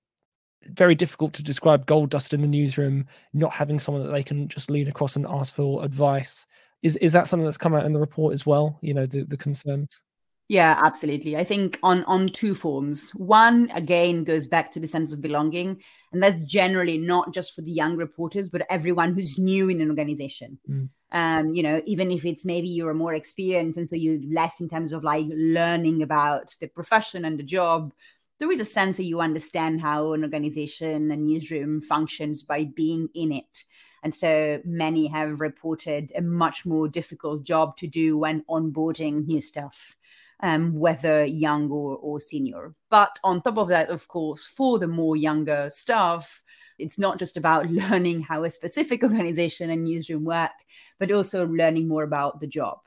very 0.64 0.96
difficult 0.96 1.34
to 1.34 1.44
describe 1.44 1.86
gold 1.86 2.10
dust 2.10 2.34
in 2.34 2.42
the 2.42 2.48
newsroom, 2.48 3.06
not 3.34 3.54
having 3.54 3.80
someone 3.80 4.04
that 4.04 4.12
they 4.12 4.24
can 4.24 4.48
just 4.48 4.70
lean 4.70 4.88
across 4.88 5.16
and 5.16 5.26
ask 5.28 5.54
for 5.54 5.84
advice. 5.84 6.46
Is 6.84 6.98
is 6.98 7.14
that 7.14 7.28
something 7.28 7.46
that's 7.46 7.58
come 7.58 7.76
out 7.76 7.86
in 7.86 7.94
the 7.94 8.00
report 8.00 8.34
as 8.34 8.46
well? 8.46 8.78
You 8.82 8.94
know, 8.94 9.06
the, 9.06 9.24
the 9.24 9.38
concerns? 9.38 10.02
Yeah, 10.50 10.80
absolutely. 10.82 11.36
I 11.36 11.44
think 11.44 11.78
on 11.84 12.06
on 12.06 12.30
two 12.30 12.56
forms. 12.56 13.12
One 13.12 13.70
again 13.76 14.24
goes 14.24 14.48
back 14.48 14.72
to 14.72 14.80
the 14.80 14.88
sense 14.88 15.12
of 15.12 15.22
belonging, 15.22 15.82
and 16.14 16.24
that's 16.24 16.46
generally 16.46 16.98
not 16.98 17.34
just 17.34 17.54
for 17.54 17.62
the 17.62 17.72
young 17.72 17.98
reporters, 17.98 18.48
but 18.48 18.66
everyone 18.70 19.14
who's 19.14 19.38
new 19.38 19.68
in 19.70 19.82
an 19.82 19.90
organization. 19.90 20.58
Mm. 20.70 20.90
Um, 21.12 21.54
you 21.54 21.64
know, 21.64 21.82
even 21.86 22.12
if 22.12 22.26
it's 22.26 22.46
maybe 22.46 22.68
you're 22.68 22.94
more 22.94 23.14
experienced 23.14 23.78
and 23.78 23.88
so 23.88 23.96
you're 23.96 24.20
less 24.30 24.60
in 24.60 24.68
terms 24.70 24.92
of 24.92 25.04
like 25.04 25.26
learning 25.30 26.02
about 26.02 26.56
the 26.60 26.68
profession 26.68 27.24
and 27.24 27.40
the 27.40 27.44
job, 27.44 27.94
there 28.40 28.52
is 28.52 28.60
a 28.60 28.66
sense 28.66 28.98
that 28.98 29.06
you 29.06 29.20
understand 29.22 29.82
how 29.82 30.14
an 30.14 30.24
organization, 30.24 31.12
a 31.12 31.18
newsroom 31.18 31.82
functions 31.82 32.44
by 32.44 32.66
being 32.66 33.10
in 33.14 33.32
it. 33.32 33.64
And 34.04 34.14
so 34.14 34.62
many 34.64 35.08
have 35.08 35.42
reported 35.42 36.12
a 36.16 36.22
much 36.22 36.66
more 36.66 36.88
difficult 36.88 37.44
job 37.44 37.78
to 37.78 37.88
do 37.88 38.18
when 38.18 38.44
onboarding 38.50 39.26
new 39.26 39.42
staff, 39.42 39.96
um, 40.42 40.74
whether 40.74 41.26
young 41.26 41.70
or, 41.72 41.98
or 41.98 42.20
senior. 42.20 42.74
But 42.90 43.18
on 43.24 43.42
top 43.42 43.58
of 43.58 43.70
that, 43.70 43.90
of 43.90 44.08
course, 44.08 44.46
for 44.46 44.80
the 44.80 44.88
more 44.88 45.16
younger 45.16 45.70
staff, 45.74 46.44
it's 46.78 47.00
not 47.00 47.20
just 47.20 47.38
about 47.38 47.70
learning 47.70 48.22
how 48.22 48.44
a 48.44 48.50
specific 48.50 49.04
organization 49.04 49.70
and 49.70 49.84
newsroom 49.84 50.24
work, 50.24 50.52
but 51.00 51.12
also 51.12 51.48
learning 51.48 51.88
more 51.88 52.04
about 52.04 52.40
the 52.40 52.48
job. 52.48 52.80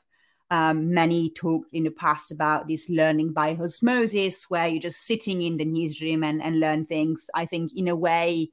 Um, 0.49 0.93
many 0.93 1.29
talked 1.29 1.73
in 1.73 1.85
the 1.85 1.91
past 1.91 2.29
about 2.29 2.67
this 2.67 2.89
learning 2.89 3.31
by 3.31 3.55
osmosis, 3.55 4.49
where 4.49 4.67
you're 4.67 4.81
just 4.81 5.05
sitting 5.05 5.41
in 5.41 5.55
the 5.55 5.63
newsroom 5.63 6.25
and, 6.25 6.41
and 6.41 6.59
learn 6.59 6.85
things. 6.85 7.29
I 7.33 7.45
think, 7.45 7.71
in 7.73 7.87
a 7.87 7.95
way, 7.95 8.49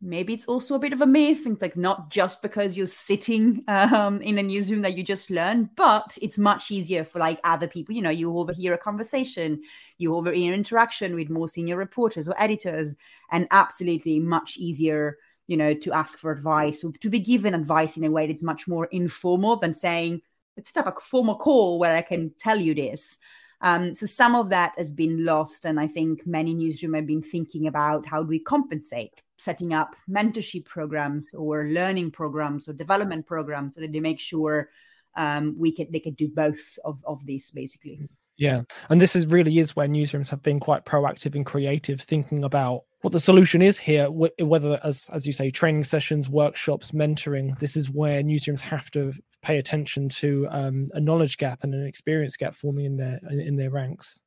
maybe 0.00 0.32
it's 0.32 0.46
also 0.46 0.74
a 0.74 0.78
bit 0.78 0.92
of 0.92 1.00
a 1.00 1.06
myth. 1.06 1.46
It's 1.46 1.62
like 1.62 1.76
not 1.76 2.10
just 2.10 2.42
because 2.42 2.76
you're 2.76 2.86
sitting 2.86 3.64
um, 3.68 4.20
in 4.22 4.38
a 4.38 4.42
newsroom 4.42 4.82
that 4.82 4.96
you 4.96 5.02
just 5.02 5.30
learn, 5.30 5.70
but 5.76 6.16
it's 6.22 6.38
much 6.38 6.70
easier 6.70 7.04
for 7.04 7.18
like 7.18 7.40
other 7.44 7.66
people. 7.66 7.94
You 7.94 8.02
know, 8.02 8.10
you 8.10 8.36
overhear 8.36 8.74
a 8.74 8.78
conversation, 8.78 9.60
you 9.98 10.14
overhear 10.14 10.54
interaction 10.54 11.14
with 11.14 11.30
more 11.30 11.48
senior 11.48 11.76
reporters 11.76 12.28
or 12.28 12.40
editors, 12.40 12.94
and 13.30 13.48
absolutely 13.50 14.20
much 14.20 14.56
easier 14.56 15.18
you 15.48 15.56
know, 15.56 15.74
to 15.74 15.92
ask 15.92 16.18
for 16.18 16.30
advice 16.30 16.84
or 16.84 16.92
to 17.00 17.08
be 17.10 17.18
given 17.18 17.54
advice 17.54 17.96
in 17.96 18.04
a 18.04 18.10
way 18.10 18.26
that's 18.26 18.42
much 18.42 18.68
more 18.68 18.84
informal 18.86 19.56
than 19.56 19.74
saying, 19.74 20.20
let's 20.56 20.70
have 20.74 20.86
a 20.86 20.92
formal 20.92 21.36
call 21.36 21.78
where 21.78 21.96
I 21.96 22.02
can 22.02 22.32
tell 22.38 22.60
you 22.60 22.74
this. 22.74 23.16
Um, 23.60 23.94
so 23.94 24.06
some 24.06 24.34
of 24.34 24.50
that 24.50 24.74
has 24.78 24.92
been 24.92 25.24
lost, 25.24 25.64
and 25.64 25.80
I 25.80 25.88
think 25.88 26.26
many 26.26 26.54
newsroom 26.54 26.94
have 26.94 27.06
been 27.06 27.22
thinking 27.22 27.66
about 27.66 28.06
how 28.06 28.22
do 28.22 28.28
we 28.28 28.38
compensate, 28.38 29.20
setting 29.36 29.72
up 29.72 29.96
mentorship 30.08 30.64
programs 30.64 31.34
or 31.34 31.64
learning 31.64 32.12
programs 32.12 32.68
or 32.68 32.72
development 32.72 33.26
programs 33.26 33.74
so 33.74 33.80
that 33.80 33.92
they 33.92 34.00
make 34.00 34.20
sure 34.20 34.70
um, 35.16 35.56
we 35.58 35.72
can 35.72 35.90
they 35.90 36.00
can 36.00 36.14
do 36.14 36.28
both 36.28 36.78
of, 36.84 37.02
of 37.04 37.24
these 37.26 37.50
basically. 37.50 38.00
Yeah, 38.38 38.62
and 38.88 39.00
this 39.00 39.16
is 39.16 39.26
really 39.26 39.58
is 39.58 39.74
where 39.74 39.88
newsrooms 39.88 40.28
have 40.28 40.42
been 40.44 40.60
quite 40.60 40.84
proactive 40.84 41.34
and 41.34 41.44
creative, 41.44 42.00
thinking 42.00 42.44
about 42.44 42.84
what 43.00 43.12
the 43.12 43.18
solution 43.18 43.60
is 43.60 43.78
here. 43.78 44.08
Whether, 44.10 44.78
as 44.84 45.10
as 45.12 45.26
you 45.26 45.32
say, 45.32 45.50
training 45.50 45.82
sessions, 45.84 46.28
workshops, 46.28 46.92
mentoring. 46.92 47.58
This 47.58 47.76
is 47.76 47.90
where 47.90 48.22
newsrooms 48.22 48.60
have 48.60 48.92
to 48.92 49.12
pay 49.42 49.58
attention 49.58 50.08
to 50.08 50.46
um, 50.50 50.88
a 50.94 51.00
knowledge 51.00 51.36
gap 51.36 51.64
and 51.64 51.74
an 51.74 51.84
experience 51.84 52.36
gap 52.36 52.54
forming 52.54 52.84
in 52.84 52.96
their 52.96 53.18
in 53.28 53.56
their 53.56 53.70
ranks. 53.70 54.22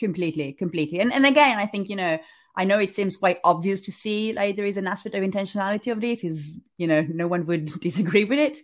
Completely, 0.00 0.52
completely, 0.52 0.98
and 0.98 1.12
and 1.12 1.24
again, 1.24 1.58
I 1.58 1.66
think 1.66 1.88
you 1.88 1.96
know. 1.96 2.18
I 2.56 2.62
know 2.62 2.78
it 2.78 2.94
seems 2.94 3.16
quite 3.16 3.40
obvious 3.42 3.80
to 3.80 3.90
see 3.90 4.32
like 4.32 4.54
there 4.54 4.64
is 4.64 4.76
an 4.76 4.86
aspect 4.86 5.16
of 5.16 5.24
intentionality 5.24 5.90
of 5.90 6.00
this 6.00 6.22
is 6.22 6.56
you 6.78 6.86
know 6.86 7.00
no 7.00 7.26
one 7.26 7.46
would 7.46 7.64
disagree 7.80 8.22
with 8.22 8.38
it 8.38 8.58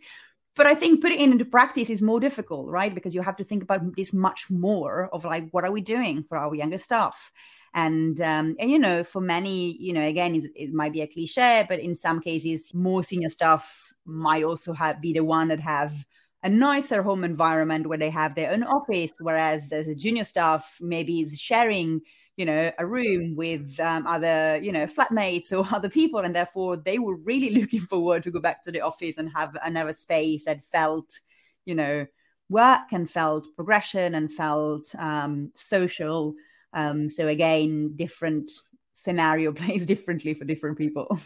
but 0.57 0.67
I 0.67 0.75
think 0.75 1.01
putting 1.01 1.21
it 1.21 1.31
into 1.31 1.45
practice 1.45 1.91
is 1.91 2.03
more 2.03 2.21
difficult, 2.21 2.69
right? 2.69 2.95
Because 2.95 3.15
you 3.15 3.23
have 3.23 3.37
to 3.37 3.45
think 3.45 3.63
about 3.63 3.97
this 3.97 4.13
much 4.13 4.51
more 4.51 5.09
of 5.13 5.25
like, 5.25 5.49
what 5.53 5.65
are 5.65 5.73
we 5.73 5.81
doing 5.81 6.25
for 6.29 6.37
our 6.37 6.55
younger 6.55 6.79
staff? 6.79 7.33
And 7.73 8.21
um, 8.21 8.57
and 8.59 8.71
you 8.71 8.79
know, 8.79 9.05
for 9.05 9.21
many, 9.21 9.77
you 9.79 9.93
know, 9.93 10.03
again, 10.03 10.41
it 10.57 10.73
might 10.73 10.93
be 10.93 11.03
a 11.03 11.07
cliche, 11.07 11.65
but 11.69 11.79
in 11.79 11.95
some 11.95 12.21
cases, 12.21 12.75
more 12.75 13.05
senior 13.05 13.29
staff 13.29 13.93
might 14.05 14.43
also 14.43 14.73
have 14.73 15.01
be 15.01 15.13
the 15.13 15.25
one 15.25 15.49
that 15.49 15.61
have 15.61 16.05
a 16.43 16.49
nicer 16.49 17.03
home 17.03 17.23
environment 17.23 17.87
where 17.87 17.99
they 17.99 18.11
have 18.11 18.35
their 18.35 18.51
own 18.51 18.65
office, 18.65 19.13
whereas 19.21 19.73
as 19.73 19.87
a 19.87 19.95
junior 19.95 20.25
staff 20.25 20.79
maybe 20.81 21.21
is 21.21 21.39
sharing 21.39 22.01
you 22.41 22.47
know 22.47 22.73
a 22.79 22.87
room 22.87 23.37
with 23.37 23.79
um, 23.81 24.07
other 24.07 24.59
you 24.63 24.73
know 24.73 24.87
flatmates 24.87 25.53
or 25.53 25.63
other 25.77 25.91
people 25.91 26.21
and 26.21 26.35
therefore 26.35 26.75
they 26.75 26.99
were 26.99 27.17
really 27.17 27.51
looking 27.61 27.81
forward 27.81 28.23
to 28.23 28.31
go 28.31 28.41
back 28.41 28.63
to 28.63 28.73
the 28.73 28.81
office 28.81 29.19
and 29.19 29.31
have 29.35 29.55
another 29.63 29.93
space 29.93 30.47
that 30.47 30.65
felt 30.65 31.21
you 31.67 31.75
know 31.75 32.07
work 32.49 32.93
and 32.93 33.11
felt 33.11 33.47
progression 33.55 34.15
and 34.17 34.33
felt 34.33 34.93
um, 34.99 35.53
social. 35.55 36.35
Um, 36.73 37.11
so 37.11 37.29
again 37.29 37.93
different 37.95 38.51
scenario 38.95 39.53
plays 39.61 39.85
differently 39.85 40.33
for 40.33 40.47
different 40.47 40.79
people. 40.79 41.21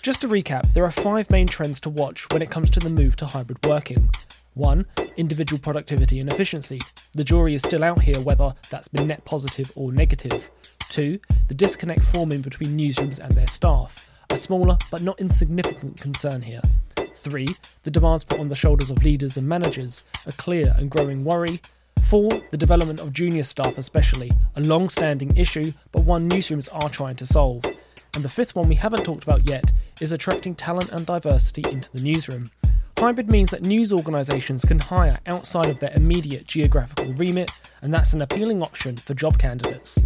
Just 0.00 0.22
to 0.22 0.28
recap 0.28 0.72
there 0.72 0.84
are 0.84 0.90
five 0.90 1.30
main 1.30 1.46
trends 1.46 1.78
to 1.80 1.90
watch 1.90 2.26
when 2.30 2.40
it 2.40 2.50
comes 2.50 2.70
to 2.70 2.80
the 2.80 2.88
move 2.88 3.16
to 3.16 3.26
hybrid 3.26 3.58
working 3.66 4.08
1. 4.56 4.86
Individual 5.16 5.60
productivity 5.60 6.18
and 6.18 6.32
efficiency. 6.32 6.80
The 7.12 7.24
jury 7.24 7.54
is 7.54 7.62
still 7.62 7.84
out 7.84 8.02
here 8.02 8.20
whether 8.20 8.54
that's 8.70 8.88
been 8.88 9.06
net 9.06 9.24
positive 9.24 9.70
or 9.74 9.92
negative. 9.92 10.50
2. 10.88 11.18
The 11.48 11.54
disconnect 11.54 12.02
forming 12.04 12.40
between 12.40 12.76
newsrooms 12.78 13.20
and 13.20 13.32
their 13.32 13.46
staff. 13.46 14.08
A 14.30 14.36
smaller 14.36 14.78
but 14.90 15.02
not 15.02 15.20
insignificant 15.20 16.00
concern 16.00 16.42
here. 16.42 16.62
3. 17.14 17.48
The 17.82 17.90
demands 17.90 18.24
put 18.24 18.40
on 18.40 18.48
the 18.48 18.56
shoulders 18.56 18.90
of 18.90 19.04
leaders 19.04 19.36
and 19.36 19.46
managers. 19.48 20.04
A 20.26 20.32
clear 20.32 20.74
and 20.78 20.90
growing 20.90 21.22
worry. 21.22 21.60
4. 22.08 22.30
The 22.50 22.56
development 22.56 23.00
of 23.00 23.12
junior 23.12 23.42
staff, 23.42 23.76
especially. 23.76 24.32
A 24.54 24.60
long 24.60 24.88
standing 24.88 25.36
issue, 25.36 25.72
but 25.92 26.04
one 26.04 26.28
newsrooms 26.28 26.68
are 26.72 26.88
trying 26.88 27.16
to 27.16 27.26
solve. 27.26 27.64
And 28.14 28.24
the 28.24 28.30
fifth 28.30 28.54
one 28.54 28.68
we 28.68 28.76
haven't 28.76 29.04
talked 29.04 29.24
about 29.24 29.46
yet 29.46 29.72
is 30.00 30.12
attracting 30.12 30.54
talent 30.54 30.90
and 30.90 31.04
diversity 31.04 31.62
into 31.70 31.92
the 31.92 32.00
newsroom. 32.00 32.50
Hybrid 32.98 33.30
means 33.30 33.50
that 33.50 33.62
news 33.62 33.92
organisations 33.92 34.64
can 34.64 34.78
hire 34.78 35.18
outside 35.26 35.68
of 35.68 35.78
their 35.80 35.92
immediate 35.94 36.46
geographical 36.46 37.12
remit, 37.12 37.50
and 37.82 37.92
that's 37.92 38.14
an 38.14 38.22
appealing 38.22 38.62
option 38.62 38.96
for 38.96 39.12
job 39.12 39.38
candidates. 39.38 40.02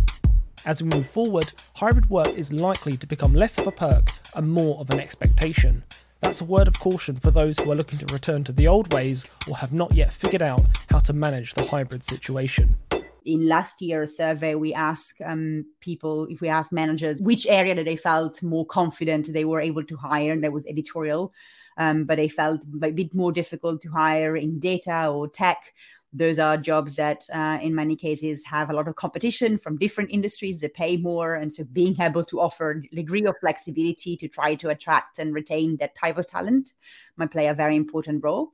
As 0.66 0.82
we 0.82 0.88
move 0.88 1.08
forward, 1.08 1.52
hybrid 1.76 2.10
work 2.10 2.34
is 2.36 2.52
likely 2.52 2.96
to 2.96 3.06
become 3.06 3.32
less 3.32 3.58
of 3.58 3.68
a 3.68 3.70
perk 3.70 4.10
and 4.34 4.50
more 4.50 4.80
of 4.80 4.90
an 4.90 4.98
expectation. 4.98 5.84
That's 6.20 6.40
a 6.40 6.44
word 6.44 6.66
of 6.66 6.80
caution 6.80 7.14
for 7.14 7.30
those 7.30 7.60
who 7.60 7.70
are 7.70 7.76
looking 7.76 8.00
to 8.00 8.12
return 8.12 8.42
to 8.42 8.52
the 8.52 8.66
old 8.66 8.92
ways 8.92 9.30
or 9.48 9.56
have 9.58 9.72
not 9.72 9.92
yet 9.92 10.12
figured 10.12 10.42
out 10.42 10.62
how 10.90 10.98
to 10.98 11.12
manage 11.12 11.54
the 11.54 11.64
hybrid 11.64 12.02
situation. 12.02 12.76
In 13.24 13.46
last 13.46 13.80
year's 13.80 14.16
survey, 14.16 14.56
we 14.56 14.74
asked 14.74 15.22
um, 15.24 15.64
people, 15.80 16.26
if 16.26 16.40
we 16.40 16.48
asked 16.48 16.72
managers, 16.72 17.22
which 17.22 17.46
area 17.46 17.76
that 17.76 17.84
they 17.84 17.96
felt 17.96 18.42
more 18.42 18.66
confident 18.66 19.32
they 19.32 19.44
were 19.44 19.60
able 19.60 19.84
to 19.84 19.96
hire, 19.96 20.32
and 20.32 20.42
that 20.42 20.52
was 20.52 20.66
editorial 20.66 21.32
um, 21.80 22.04
but 22.04 22.18
they 22.18 22.28
felt 22.28 22.62
a 22.82 22.90
bit 22.92 23.14
more 23.14 23.32
difficult 23.32 23.80
to 23.80 23.88
hire 23.88 24.36
in 24.36 24.60
data 24.60 25.08
or 25.08 25.26
tech. 25.26 25.72
those 26.12 26.40
are 26.40 26.56
jobs 26.56 26.96
that, 26.96 27.22
uh, 27.32 27.56
in 27.62 27.72
many 27.72 27.94
cases, 27.94 28.44
have 28.44 28.68
a 28.68 28.72
lot 28.72 28.88
of 28.88 28.96
competition 28.96 29.56
from 29.56 29.78
different 29.78 30.10
industries. 30.10 30.58
They 30.58 30.68
pay 30.68 30.96
more, 30.96 31.36
and 31.36 31.52
so 31.52 31.62
being 31.62 31.96
able 32.00 32.24
to 32.24 32.40
offer 32.40 32.66
a 32.72 32.96
degree 32.96 33.24
of 33.26 33.36
flexibility 33.38 34.16
to 34.16 34.26
try 34.26 34.56
to 34.56 34.70
attract 34.70 35.20
and 35.20 35.32
retain 35.32 35.76
that 35.76 35.96
type 35.96 36.18
of 36.18 36.26
talent 36.26 36.74
might 37.16 37.30
play 37.30 37.46
a 37.46 37.54
very 37.54 37.76
important 37.76 38.24
role. 38.24 38.50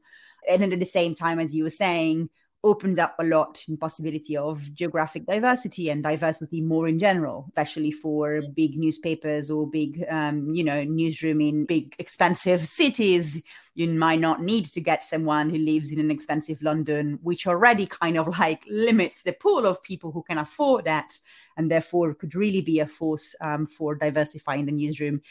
And 0.47 0.63
at 0.63 0.79
the 0.79 0.93
same 0.99 1.15
time, 1.15 1.41
as 1.41 1.55
you 1.55 1.65
were 1.65 1.79
saying, 1.85 2.29
opens 2.67 2.99
up 2.99 3.15
a 3.21 3.25
lot 3.25 3.63
in 3.69 3.77
possibility 3.77 4.37
of 4.37 4.75
geographic 4.75 5.25
diversity 5.25 5.89
and 5.89 6.03
diversity 6.03 6.61
more 6.61 6.89
in 6.89 6.99
general, 6.99 7.47
especially 7.49 7.93
for 7.93 8.43
big 8.55 8.77
newspapers 8.77 9.53
or 9.53 9.69
big, 9.69 10.05
um, 10.11 10.53
you 10.53 10.65
know, 10.65 10.83
newsroom 10.83 11.41
in 11.41 11.65
big 11.65 11.95
expensive 12.01 12.67
cities. 12.81 13.41
You 13.75 13.89
might 13.89 14.19
not 14.19 14.43
need 14.43 14.65
to 14.67 14.81
get 14.81 15.05
someone 15.05 15.49
who 15.49 15.59
lives 15.59 15.93
in 15.93 16.01
an 16.01 16.11
expensive 16.11 16.61
London, 16.61 17.21
which 17.23 17.47
already 17.47 17.87
kind 17.87 18.19
of 18.19 18.37
like 18.37 18.65
limits 18.69 19.23
the 19.23 19.33
pool 19.33 19.65
of 19.65 19.83
people 19.85 20.11
who 20.11 20.25
can 20.25 20.39
afford 20.39 20.87
that, 20.87 21.17
and 21.57 21.71
therefore 21.71 22.15
could 22.15 22.35
really 22.35 22.63
be 22.63 22.81
a 22.81 22.87
force 22.87 23.37
um, 23.41 23.67
for 23.67 23.95
diversifying 23.95 24.67
the 24.67 24.73
newsroom 24.73 25.23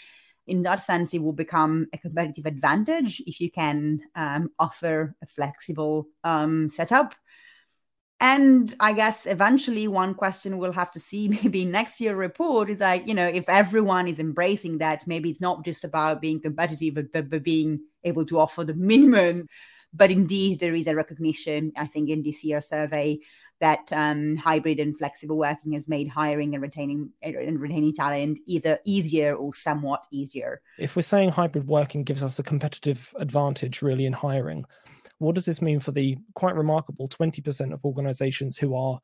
in 0.48 0.62
that 0.62 0.82
sense, 0.82 1.13
it 1.13 1.24
will 1.24 1.34
become 1.34 1.88
a 1.91 1.98
competitive 1.98 2.45
advantage 2.45 3.19
if 3.26 3.41
you 3.41 3.50
can 3.50 4.02
um, 4.13 4.52
offer 4.60 5.15
a 5.21 5.26
flexible 5.26 6.08
um, 6.24 6.69
setup 6.69 7.15
and 8.19 8.73
I 8.80 8.93
guess 8.93 9.25
eventually 9.25 9.88
one 9.88 10.15
question 10.15 10.58
we'll 10.58 10.71
have 10.71 10.91
to 10.91 10.99
see 10.99 11.28
maybe 11.43 11.65
next 11.65 11.99
year 11.99 12.15
report 12.15 12.69
is 12.69 12.80
like, 12.80 13.08
you 13.08 13.13
know, 13.13 13.28
if 13.28 13.49
everyone 13.49 14.08
is 14.08 14.19
embracing 14.19 14.78
that, 14.80 15.06
maybe 15.08 15.30
it's 15.30 15.41
not 15.41 15.65
just 15.65 15.84
about 15.84 16.21
being 16.21 16.41
competitive, 16.41 16.95
but, 16.95 17.12
but, 17.12 17.30
but 17.30 17.43
being 17.43 17.82
able 18.04 18.25
to 18.25 18.39
offer 18.39 18.63
the 18.63 18.73
minimum. 18.91 19.47
But 19.93 20.12
indeed, 20.12 20.60
there 20.60 20.75
is 20.75 20.88
a 20.88 20.95
recognition, 20.95 21.71
I 21.78 21.88
think, 21.88 22.10
in 22.10 22.21
this 22.21 22.43
year's 22.43 22.67
survey 22.67 23.19
that 23.62 23.91
um, 23.93 24.36
hybrid 24.36 24.80
and 24.82 24.97
flexible 24.97 25.38
working 25.38 25.71
has 25.71 25.88
made 25.88 26.10
hiring 26.10 26.54
and 26.54 26.62
retaining 26.62 27.12
and 27.21 27.60
retaining 27.60 27.93
talent 27.93 28.39
either 28.45 28.80
easier 28.86 29.34
or 29.34 29.54
somewhat 29.54 30.04
easier. 30.12 30.62
If 30.78 30.97
we're 30.97 31.04
saying 31.04 31.30
hybrid 31.30 31.67
working 31.67 32.04
gives 32.04 32.23
us 32.23 32.38
a 32.38 32.43
competitive 32.43 33.13
advantage, 33.17 33.82
really, 33.82 34.06
in 34.06 34.12
hiring, 34.12 34.65
what 35.19 35.36
does 35.36 35.45
this 35.45 35.62
mean 35.62 35.80
for 35.80 35.91
the 35.91 36.17
quite 36.34 36.56
remarkable 36.56 37.08
20% 37.08 37.73
of 37.73 37.86
organizations 37.86 38.58
who 38.58 38.75
are 38.75 38.99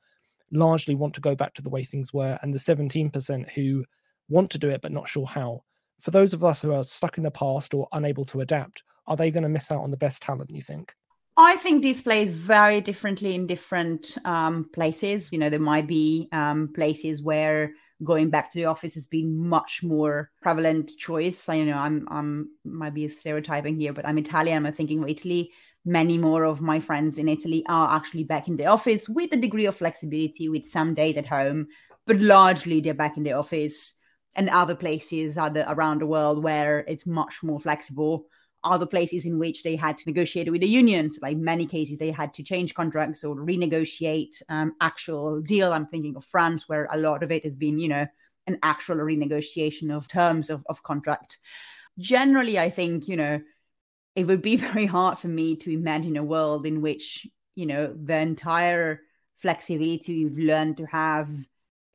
largely 0.51 0.95
want 0.95 1.13
to 1.13 1.21
go 1.21 1.35
back 1.35 1.53
to 1.53 1.61
the 1.61 1.69
way 1.69 1.83
things 1.83 2.13
were 2.13 2.37
and 2.41 2.53
the 2.53 2.59
17% 2.59 3.49
who 3.51 3.85
want 4.29 4.49
to 4.51 4.57
do 4.57 4.69
it 4.69 4.81
but 4.81 4.91
not 4.91 5.07
sure 5.07 5.25
how? 5.25 5.63
For 5.99 6.11
those 6.11 6.33
of 6.33 6.43
us 6.43 6.61
who 6.61 6.73
are 6.73 6.83
stuck 6.83 7.17
in 7.17 7.23
the 7.23 7.31
past 7.31 7.73
or 7.73 7.87
unable 7.91 8.25
to 8.25 8.41
adapt, 8.41 8.83
are 9.07 9.15
they 9.15 9.31
going 9.31 9.43
to 9.43 9.49
miss 9.49 9.71
out 9.71 9.83
on 9.83 9.91
the 9.91 9.97
best 9.97 10.21
talent, 10.21 10.49
you 10.49 10.61
think? 10.61 10.93
I 11.37 11.55
think 11.57 11.81
this 11.81 12.01
plays 12.01 12.31
very 12.31 12.81
differently 12.81 13.35
in 13.35 13.47
different 13.47 14.17
um, 14.25 14.69
places. 14.73 15.31
You 15.31 15.39
know, 15.39 15.49
there 15.49 15.59
might 15.59 15.87
be 15.87 16.27
um, 16.31 16.69
places 16.73 17.23
where 17.23 17.73
going 18.03 18.29
back 18.29 18.51
to 18.51 18.59
the 18.59 18.65
office 18.65 18.95
has 18.95 19.07
been 19.07 19.37
much 19.37 19.83
more 19.83 20.31
prevalent 20.41 20.91
choice. 20.97 21.47
I 21.49 21.55
you 21.55 21.65
know 21.65 21.77
I'm 21.77 22.07
I'm 22.09 22.49
might 22.63 22.93
be 22.93 23.07
stereotyping 23.07 23.79
here, 23.79 23.93
but 23.93 24.05
I'm 24.05 24.17
Italian. 24.17 24.65
I'm 24.65 24.73
thinking 24.73 25.03
of 25.03 25.09
Italy 25.09 25.51
many 25.85 26.17
more 26.17 26.43
of 26.43 26.61
my 26.61 26.79
friends 26.79 27.17
in 27.17 27.27
Italy 27.27 27.65
are 27.67 27.95
actually 27.95 28.23
back 28.23 28.47
in 28.47 28.55
the 28.55 28.65
office 28.65 29.09
with 29.09 29.33
a 29.33 29.37
degree 29.37 29.65
of 29.65 29.75
flexibility, 29.75 30.49
with 30.49 30.65
some 30.65 30.93
days 30.93 31.17
at 31.17 31.25
home, 31.25 31.67
but 32.05 32.19
largely 32.19 32.79
they're 32.81 32.93
back 32.93 33.17
in 33.17 33.23
the 33.23 33.33
office. 33.33 33.93
And 34.33 34.49
other 34.49 34.75
places 34.75 35.37
other 35.37 35.65
around 35.67 35.99
the 35.99 36.05
world 36.05 36.41
where 36.41 36.85
it's 36.87 37.05
much 37.05 37.43
more 37.43 37.59
flexible. 37.59 38.27
Other 38.63 38.85
places 38.85 39.25
in 39.25 39.39
which 39.39 39.63
they 39.63 39.75
had 39.75 39.97
to 39.97 40.09
negotiate 40.09 40.51
with 40.51 40.61
the 40.61 40.67
unions, 40.67 41.17
like 41.21 41.37
many 41.37 41.65
cases, 41.65 41.97
they 41.97 42.11
had 42.11 42.33
to 42.35 42.43
change 42.43 42.75
contracts 42.75 43.23
or 43.23 43.35
renegotiate 43.35 44.41
um, 44.49 44.75
actual 44.79 45.41
deal. 45.41 45.73
I'm 45.73 45.87
thinking 45.87 46.15
of 46.15 46.25
France, 46.25 46.69
where 46.69 46.87
a 46.91 46.97
lot 46.97 47.23
of 47.23 47.31
it 47.31 47.43
has 47.43 47.55
been, 47.55 47.79
you 47.79 47.87
know, 47.87 48.05
an 48.47 48.59
actual 48.61 48.97
renegotiation 48.97 49.95
of 49.95 50.07
terms 50.07 50.49
of, 50.49 50.63
of 50.69 50.83
contract. 50.83 51.39
Generally, 51.97 52.59
I 52.59 52.69
think, 52.69 53.07
you 53.07 53.17
know, 53.17 53.41
it 54.15 54.27
would 54.27 54.41
be 54.41 54.55
very 54.67 54.85
hard 54.85 55.17
for 55.17 55.27
me 55.27 55.55
to 55.57 55.73
imagine 55.73 56.17
a 56.17 56.23
world 56.23 56.65
in 56.65 56.81
which 56.81 57.27
you 57.55 57.65
know 57.65 57.93
the 57.93 58.17
entire 58.17 59.01
flexibility 59.35 60.23
we've 60.23 60.37
learned 60.37 60.77
to 60.77 60.85
have 60.85 61.29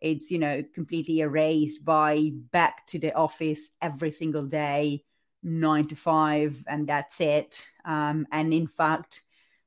it's 0.00 0.31
you 0.31 0.38
know 0.38 0.62
completely 0.74 1.20
erased 1.20 1.85
by 1.85 2.31
back 2.52 2.87
to 2.87 2.98
the 2.98 3.14
office 3.14 3.70
every 3.81 4.11
single 4.11 4.44
day 4.44 5.02
nine 5.42 5.88
to 5.88 5.96
five 5.96 6.64
and 6.66 6.88
that's 6.88 7.20
it. 7.20 7.66
Um, 7.85 8.27
and 8.33 8.53
in 8.53 8.66
fact 8.66 9.22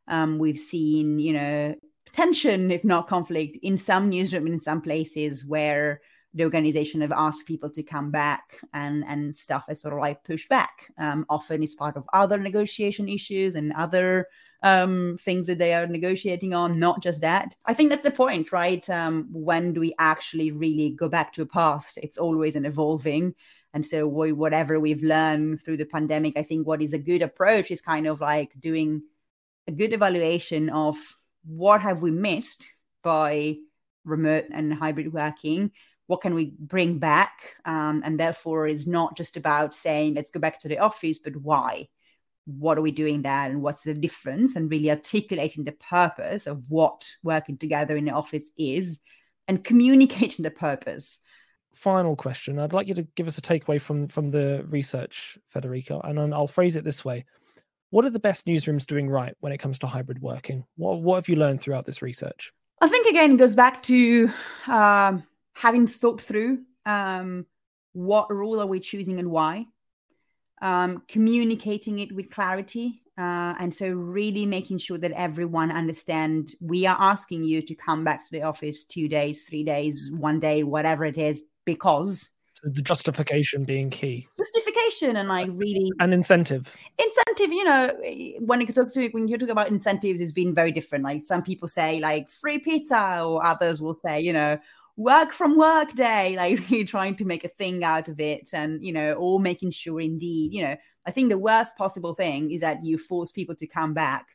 um, 0.08 0.40
we've 0.40 0.58
seen 0.58 1.20
you 1.20 1.34
know 1.34 1.76
tension 2.12 2.72
if 2.72 2.84
not 2.84 3.08
conflict 3.08 3.58
in 3.62 3.78
some 3.78 4.10
newsroom 4.10 4.48
in 4.48 4.60
some 4.60 4.82
places 4.82 5.46
where 5.46 6.02
the 6.34 6.44
organization 6.44 7.02
have 7.02 7.12
asked 7.12 7.48
people 7.48 7.70
to 7.70 7.84
come 7.84 8.12
back 8.12 8.60
and 8.74 9.04
and 9.08 9.34
stuff 9.34 9.66
is 9.70 9.82
sort 9.82 9.94
of 9.94 10.00
like 10.00 10.24
pushed 10.24 10.50
back 10.50 10.92
um, 10.98 11.26
often 11.30 11.64
it's 11.64 11.76
part 11.76 11.98
of 11.98 12.08
other 12.14 12.38
negotiation 12.38 13.10
issues 13.10 13.56
and 13.56 13.74
other 13.74 14.28
um, 14.62 15.18
things 15.20 15.48
that 15.48 15.58
they 15.58 15.74
are 15.74 15.88
negotiating 15.88 16.54
on 16.54 16.80
not 16.80 17.02
just 17.02 17.22
that. 17.22 17.56
I 17.66 17.74
think 17.74 17.90
that's 17.90 18.04
the 18.04 18.12
point 18.12 18.52
right? 18.52 18.88
Um, 18.90 19.30
when 19.32 19.74
do 19.74 19.80
we 19.80 19.94
actually 19.98 20.52
really 20.52 20.90
go 20.90 21.08
back 21.08 21.32
to 21.34 21.42
a 21.44 21.46
past? 21.46 21.98
It's 22.02 22.18
always 22.18 22.58
an 22.58 22.66
evolving. 22.66 23.36
And 23.74 23.86
so 23.86 24.08
we, 24.08 24.32
whatever 24.32 24.80
we've 24.80 25.04
learned 25.04 25.62
through 25.62 25.78
the 25.78 25.86
pandemic 25.86 26.38
i 26.38 26.44
think 26.44 26.66
what 26.66 26.82
is 26.82 26.94
a 26.94 26.98
good 26.98 27.22
approach 27.22 27.70
is 27.70 27.82
kind 27.82 28.08
of 28.08 28.20
like 28.20 28.52
doing 28.60 29.04
a 29.68 29.72
good 29.72 29.94
evaluation 29.94 30.70
of 30.70 30.96
what 31.46 31.82
have 31.82 32.02
we 32.02 32.12
missed 32.12 32.68
by 33.04 33.56
remote 34.06 34.46
and 34.52 34.74
hybrid 34.74 35.14
working 35.14 35.72
what 36.10 36.22
can 36.22 36.34
we 36.34 36.52
bring 36.58 36.98
back? 36.98 37.56
Um, 37.66 38.02
and 38.04 38.20
therefore 38.20 38.66
is 38.66 38.88
not 38.88 39.16
just 39.16 39.38
about 39.38 39.76
saying 39.76 40.16
let's 40.16 40.32
go 40.32 40.40
back 40.40 40.58
to 40.62 40.68
the 40.68 40.80
office 40.80 41.20
but 41.20 41.36
why? 41.36 41.88
What 42.46 42.80
are 42.80 42.82
we 42.82 42.90
doing 42.90 43.22
there 43.22 43.44
and 43.44 43.62
what's 43.62 43.84
the 43.84 43.94
difference? 43.94 44.56
And 44.56 44.72
really 44.72 44.90
articulating 44.90 45.66
the 45.66 45.72
purpose 45.74 46.48
of 46.48 46.66
what 46.68 47.08
working 47.22 47.60
together 47.60 47.96
in 47.96 48.06
the 48.06 48.12
office 48.12 48.50
is 48.58 49.00
and 49.48 49.64
communicating 49.64 50.42
the 50.42 50.50
purpose. 50.50 51.20
Final 51.76 52.16
question. 52.16 52.58
I'd 52.58 52.74
like 52.74 52.88
you 52.88 52.96
to 52.96 53.04
give 53.14 53.28
us 53.28 53.38
a 53.38 53.42
takeaway 53.42 53.80
from 53.80 54.08
from 54.08 54.30
the 54.30 54.66
research 54.68 55.38
Federica 55.54 56.02
and 56.04 56.34
i'll 56.34 56.48
phrase 56.48 56.76
it 56.76 56.84
this 56.84 57.06
way. 57.06 57.26
What 57.92 58.04
are 58.06 58.10
the 58.10 58.18
best 58.18 58.48
newsrooms 58.48 58.88
doing 58.88 59.08
right 59.08 59.36
when 59.42 59.54
it 59.54 59.60
comes 59.60 59.78
to 59.80 59.88
hybrid 59.88 60.24
working? 60.24 60.66
What, 60.76 61.02
what 61.02 61.18
have 61.18 61.30
you 61.30 61.36
learned 61.36 61.62
throughout 61.62 61.86
this 61.86 62.02
research? 62.02 62.52
I 62.82 62.88
think 62.88 63.06
again 63.06 63.34
it 63.34 63.38
goes 63.38 63.56
back 63.56 63.84
to 63.84 64.32
um, 64.66 65.24
having 65.60 65.86
thought 65.86 66.22
through 66.22 66.60
um, 66.86 67.46
what 67.92 68.34
rule 68.34 68.62
are 68.62 68.66
we 68.66 68.80
choosing 68.80 69.20
and 69.20 69.30
why, 69.30 69.66
um, 70.62 71.04
communicating 71.10 72.00
it 72.00 72.16
with 72.16 72.32
clarity. 72.32 73.02
Uh, 73.18 73.54
and 73.60 73.76
so 73.76 73.90
really 73.90 74.46
making 74.46 74.78
sure 74.78 74.98
that 74.98 75.12
everyone 75.12 75.70
understand 75.70 76.56
we 76.62 76.86
are 76.86 76.96
asking 76.98 77.44
you 77.44 77.62
to 77.62 77.76
come 77.76 78.06
back 78.06 78.24
to 78.24 78.32
the 78.32 78.42
office 78.42 78.86
two 78.86 79.10
days, 79.10 79.44
three 79.44 79.66
days, 79.66 80.10
one 80.18 80.40
day, 80.40 80.64
whatever 80.64 81.04
it 81.04 81.18
is, 81.18 81.44
because 81.66 82.30
so 82.62 82.70
the 82.70 82.82
justification 82.82 83.64
being 83.64 83.90
key. 83.90 84.28
Justification 84.38 85.16
and 85.16 85.30
like 85.30 85.50
really 85.54 85.92
an 86.00 86.12
incentive. 86.12 86.74
Incentive, 86.98 87.54
you 87.54 87.64
know, 87.64 87.96
when 88.40 88.60
you 88.60 88.68
talk 88.68 88.92
to 88.94 89.08
when 89.10 89.30
you 89.30 89.38
talk 89.38 89.50
about 89.50 89.70
incentives, 89.70 90.20
it's 90.20 90.34
been 90.34 90.54
very 90.54 90.72
different. 90.72 91.06
Like 91.06 91.22
some 91.22 91.42
people 91.42 91.70
say 91.70 92.00
like 92.00 92.30
free 92.30 92.60
pizza, 92.60 93.24
or 93.24 93.46
others 93.46 93.82
will 93.82 93.98
say, 94.06 94.20
you 94.20 94.34
know, 94.34 94.60
work 95.00 95.32
from 95.32 95.58
work 95.58 95.94
day, 95.94 96.36
like 96.38 96.88
trying 96.88 97.16
to 97.16 97.26
make 97.26 97.46
a 97.46 97.50
thing 97.50 97.84
out 97.84 98.08
of 98.10 98.20
it 98.20 98.50
and, 98.54 98.84
you 98.84 98.92
know, 98.92 99.14
or 99.14 99.40
making 99.40 99.72
sure 99.72 100.00
indeed, 100.00 100.54
you 100.54 100.62
know, 100.62 100.76
I 101.06 101.12
think 101.12 101.30
the 101.30 101.38
worst 101.38 101.78
possible 101.78 102.14
thing 102.14 102.52
is 102.52 102.62
that 102.62 102.84
you 102.84 102.98
force 102.98 103.32
people 103.32 103.56
to 103.56 103.66
come 103.66 103.94
back 103.94 104.28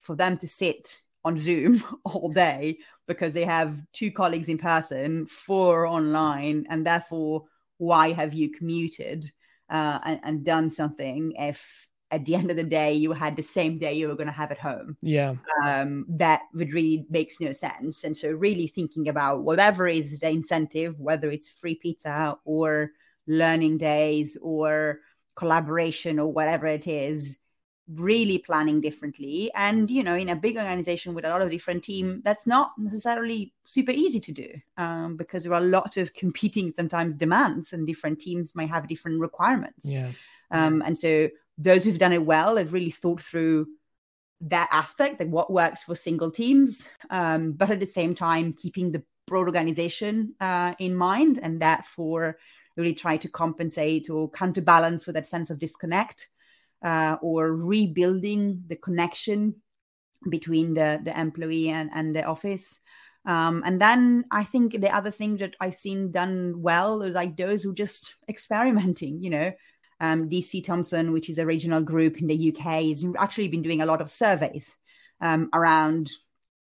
for 0.00 0.14
them 0.14 0.38
to 0.38 0.48
sit 0.48 1.00
on 1.24 1.36
Zoom 1.36 1.82
all 2.04 2.30
day 2.30 2.78
because 3.08 3.34
they 3.34 3.44
have 3.44 3.82
two 3.92 4.10
colleagues 4.10 4.48
in 4.48 4.56
person, 4.56 5.26
four 5.26 5.84
online, 5.84 6.64
and 6.70 6.86
therefore, 6.86 7.44
why 7.78 8.12
have 8.12 8.32
you 8.32 8.50
commuted 8.50 9.30
uh, 9.68 9.98
and, 10.04 10.20
and 10.22 10.44
done 10.44 10.70
something 10.70 11.32
if 11.36 11.88
at 12.14 12.24
the 12.24 12.34
end 12.36 12.50
of 12.50 12.56
the 12.56 12.62
day 12.62 12.92
you 12.92 13.12
had 13.12 13.34
the 13.34 13.42
same 13.42 13.76
day 13.78 13.92
you 13.92 14.06
were 14.08 14.14
going 14.14 14.28
to 14.28 14.32
have 14.32 14.52
at 14.52 14.58
home. 14.58 14.96
Yeah. 15.02 15.34
Um, 15.64 16.06
that 16.08 16.42
would 16.54 16.72
really 16.72 17.06
makes 17.10 17.40
no 17.40 17.52
sense. 17.52 18.04
And 18.04 18.16
so 18.16 18.30
really 18.30 18.68
thinking 18.68 19.08
about 19.08 19.42
whatever 19.42 19.88
is 19.88 20.20
the 20.20 20.28
incentive 20.28 20.98
whether 21.00 21.30
it's 21.30 21.48
free 21.48 21.74
pizza 21.74 22.38
or 22.44 22.92
learning 23.26 23.78
days 23.78 24.38
or 24.40 25.00
collaboration 25.34 26.18
or 26.20 26.32
whatever 26.32 26.68
it 26.68 26.86
is 26.86 27.38
really 27.92 28.38
planning 28.38 28.80
differently. 28.80 29.50
And 29.54 29.90
you 29.90 30.04
know 30.04 30.14
in 30.14 30.28
a 30.28 30.36
big 30.36 30.56
organization 30.56 31.14
with 31.14 31.24
a 31.24 31.30
lot 31.30 31.42
of 31.42 31.50
different 31.50 31.82
team 31.82 32.22
that's 32.24 32.46
not 32.46 32.70
necessarily 32.78 33.52
super 33.64 33.92
easy 33.92 34.20
to 34.20 34.32
do 34.32 34.50
um, 34.76 35.16
because 35.16 35.42
there 35.42 35.52
are 35.52 35.62
a 35.62 35.72
lot 35.78 35.96
of 35.96 36.14
competing 36.14 36.72
sometimes 36.72 37.16
demands 37.16 37.72
and 37.72 37.88
different 37.88 38.20
teams 38.20 38.54
might 38.54 38.70
have 38.70 38.86
different 38.88 39.20
requirements. 39.20 39.82
Yeah. 39.82 40.12
Um, 40.50 40.82
and 40.86 40.96
so 40.96 41.28
those 41.58 41.84
who've 41.84 41.98
done 41.98 42.12
it 42.12 42.24
well 42.24 42.56
have 42.56 42.72
really 42.72 42.90
thought 42.90 43.22
through 43.22 43.66
that 44.42 44.68
aspect, 44.72 45.20
like 45.20 45.28
what 45.28 45.52
works 45.52 45.84
for 45.84 45.94
single 45.94 46.30
teams, 46.30 46.88
um, 47.10 47.52
but 47.52 47.70
at 47.70 47.80
the 47.80 47.86
same 47.86 48.14
time 48.14 48.52
keeping 48.52 48.92
the 48.92 49.02
broad 49.26 49.46
organization 49.46 50.34
uh, 50.40 50.74
in 50.78 50.94
mind, 50.94 51.38
and 51.42 51.60
therefore 51.60 52.36
really 52.76 52.94
try 52.94 53.16
to 53.16 53.28
compensate 53.28 54.10
or 54.10 54.28
counterbalance 54.30 55.06
with 55.06 55.14
that 55.14 55.28
sense 55.28 55.50
of 55.50 55.58
disconnect 55.58 56.28
uh, 56.82 57.16
or 57.22 57.54
rebuilding 57.54 58.64
the 58.66 58.76
connection 58.76 59.54
between 60.28 60.74
the, 60.74 61.00
the 61.02 61.18
employee 61.18 61.68
and, 61.68 61.90
and 61.94 62.14
the 62.14 62.24
office. 62.24 62.80
Um, 63.26 63.62
and 63.64 63.80
then 63.80 64.24
I 64.30 64.44
think 64.44 64.80
the 64.80 64.94
other 64.94 65.10
thing 65.10 65.38
that 65.38 65.54
I've 65.60 65.74
seen 65.74 66.12
done 66.12 66.60
well 66.60 67.02
are 67.02 67.10
like 67.10 67.36
those 67.36 67.62
who 67.62 67.74
just 67.74 68.14
experimenting, 68.28 69.22
you 69.22 69.30
know, 69.30 69.52
um, 70.04 70.28
DC 70.28 70.64
Thomson, 70.64 71.12
which 71.12 71.30
is 71.30 71.38
a 71.38 71.46
regional 71.46 71.80
group 71.80 72.20
in 72.20 72.26
the 72.26 72.52
UK, 72.52 72.84
has 72.88 73.04
actually 73.18 73.48
been 73.48 73.62
doing 73.62 73.80
a 73.80 73.86
lot 73.86 74.00
of 74.00 74.10
surveys 74.10 74.76
um, 75.20 75.48
around 75.52 76.10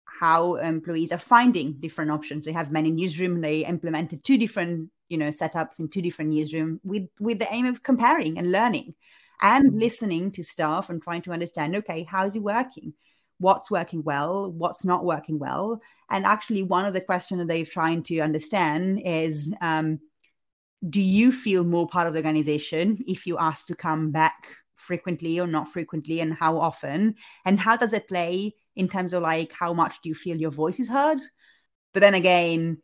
how 0.05 0.57
employees 0.57 1.13
are 1.13 1.19
finding 1.19 1.75
different 1.81 2.11
options. 2.11 2.45
They 2.45 2.53
have 2.53 2.71
many 2.71 2.91
newsroom. 2.91 3.41
They 3.41 3.65
implemented 3.65 4.23
two 4.23 4.37
different, 4.37 4.91
you 5.09 5.17
know, 5.17 5.29
setups 5.29 5.79
in 5.79 5.89
two 5.89 6.03
different 6.03 6.33
newsroom 6.33 6.81
with 6.85 7.09
with 7.19 7.39
the 7.39 7.53
aim 7.53 7.67
of 7.67 7.83
comparing 7.83 8.37
and 8.37 8.53
learning 8.53 8.95
and 9.41 9.79
listening 9.79 10.33
to 10.33 10.43
staff 10.43 10.91
and 10.91 11.03
trying 11.03 11.23
to 11.23 11.33
understand, 11.33 11.77
okay, 11.77 12.03
how 12.03 12.27
is 12.27 12.37
it 12.37 12.43
working? 12.43 12.93
What's 13.39 13.71
working 13.71 14.03
well? 14.05 14.53
What's 14.53 14.85
not 14.85 15.05
working 15.05 15.39
well? 15.39 15.81
And 16.11 16.27
actually, 16.27 16.63
one 16.63 16.85
of 16.85 16.93
the 16.93 17.01
questions 17.01 17.39
that 17.39 17.49
they're 17.49 17.65
trying 17.65 18.03
to 18.05 18.21
understand 18.21 19.01
is 19.03 19.55
um, 19.63 20.01
do 20.89 21.03
you 21.03 21.33
feel 21.33 21.65
more 21.65 21.87
part 21.87 22.07
of 22.07 22.15
the 22.15 22.19
organization 22.19 22.99
if 23.07 23.27
you 23.27 23.39
ask 23.39 23.67
to 23.67 23.75
come 23.75 24.11
back 24.11 24.57
frequently 24.77 25.39
or 25.39 25.47
not 25.47 25.69
frequently 25.69 26.21
and 26.21 26.35
how 26.35 26.59
often? 26.59 27.17
And 27.45 27.61
how 27.61 27.77
does 27.77 27.93
it 27.93 28.09
play 28.09 28.55
in 28.77 28.89
terms 28.89 29.13
of 29.13 29.23
like 29.23 29.53
how 29.53 29.75
much 29.75 30.01
do 30.03 30.09
you 30.09 30.15
feel 30.15 30.37
your 30.37 30.51
voice 30.51 30.81
is 30.81 30.89
heard? 30.89 31.19
But 31.93 32.01
then 32.01 32.15
again 32.15 32.79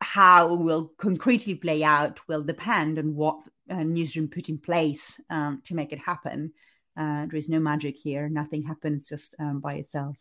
how 0.00 0.54
will 0.54 0.92
concretely 0.96 1.56
play 1.56 1.82
out 1.82 2.20
will 2.28 2.42
depend 2.42 2.98
on 2.98 3.14
what 3.14 3.40
a 3.68 3.84
newsroom 3.84 4.28
put 4.28 4.48
in 4.48 4.56
place 4.56 5.20
um, 5.28 5.60
to 5.64 5.74
make 5.74 5.92
it 5.92 5.98
happen. 5.98 6.52
Uh, 6.96 7.26
there 7.26 7.36
is 7.36 7.48
no 7.48 7.60
magic 7.60 7.96
here. 7.96 8.28
Nothing 8.28 8.62
happens 8.62 9.08
just 9.08 9.34
um, 9.38 9.60
by 9.60 9.74
itself 9.74 10.16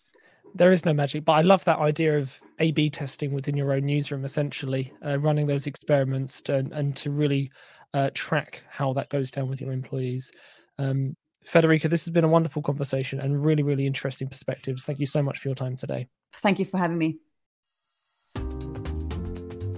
there 0.55 0.71
is 0.71 0.85
no 0.85 0.93
magic, 0.93 1.25
but 1.25 1.33
I 1.33 1.41
love 1.41 1.63
that 1.65 1.79
idea 1.79 2.17
of 2.17 2.39
A/B 2.59 2.89
testing 2.89 3.33
within 3.33 3.55
your 3.55 3.73
own 3.73 3.85
newsroom, 3.85 4.25
essentially 4.25 4.93
uh, 5.05 5.19
running 5.19 5.47
those 5.47 5.67
experiments 5.67 6.41
to, 6.43 6.67
and 6.71 6.95
to 6.97 7.11
really 7.11 7.51
uh, 7.93 8.09
track 8.13 8.63
how 8.69 8.93
that 8.93 9.09
goes 9.09 9.31
down 9.31 9.49
with 9.49 9.61
your 9.61 9.71
employees. 9.71 10.31
Um, 10.79 11.15
Federica, 11.45 11.89
this 11.89 12.03
has 12.05 12.11
been 12.11 12.25
a 12.25 12.27
wonderful 12.27 12.61
conversation 12.61 13.19
and 13.19 13.43
really, 13.43 13.63
really 13.63 13.85
interesting 13.85 14.27
perspectives. 14.27 14.83
Thank 14.83 14.99
you 14.99 15.05
so 15.05 15.23
much 15.23 15.39
for 15.39 15.47
your 15.47 15.55
time 15.55 15.77
today. 15.77 16.07
Thank 16.33 16.59
you 16.59 16.65
for 16.65 16.77
having 16.77 16.97
me. 16.97 17.17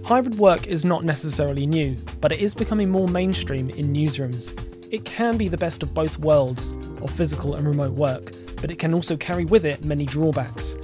Hybrid 0.03 0.39
work 0.39 0.65
is 0.65 0.84
not 0.84 1.03
necessarily 1.03 1.67
new, 1.67 1.95
but 2.19 2.32
it 2.32 2.39
is 2.39 2.55
becoming 2.55 2.89
more 2.89 3.08
mainstream 3.08 3.69
in 3.69 3.93
newsrooms. 3.93 4.58
It 4.91 5.05
can 5.05 5.38
be 5.38 5.47
the 5.47 5.58
best 5.58 5.84
of 5.84 5.93
both 5.93 6.17
worlds 6.17 6.73
of 7.03 7.12
physical 7.12 7.53
and 7.53 7.67
remote 7.67 7.93
work, 7.93 8.32
but 8.62 8.72
it 8.72 8.80
can 8.80 8.93
also 8.93 9.17
carry 9.17 9.45
with 9.45 9.65
it 9.65 9.84
many 9.84 10.06
drawbacks. 10.06 10.78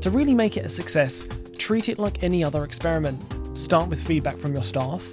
To 0.00 0.10
really 0.10 0.34
make 0.34 0.56
it 0.56 0.64
a 0.64 0.68
success, 0.68 1.26
treat 1.58 1.88
it 1.88 1.98
like 1.98 2.22
any 2.22 2.42
other 2.42 2.64
experiment. 2.64 3.20
Start 3.56 3.88
with 3.88 4.02
feedback 4.02 4.36
from 4.36 4.52
your 4.52 4.62
staff, 4.62 5.04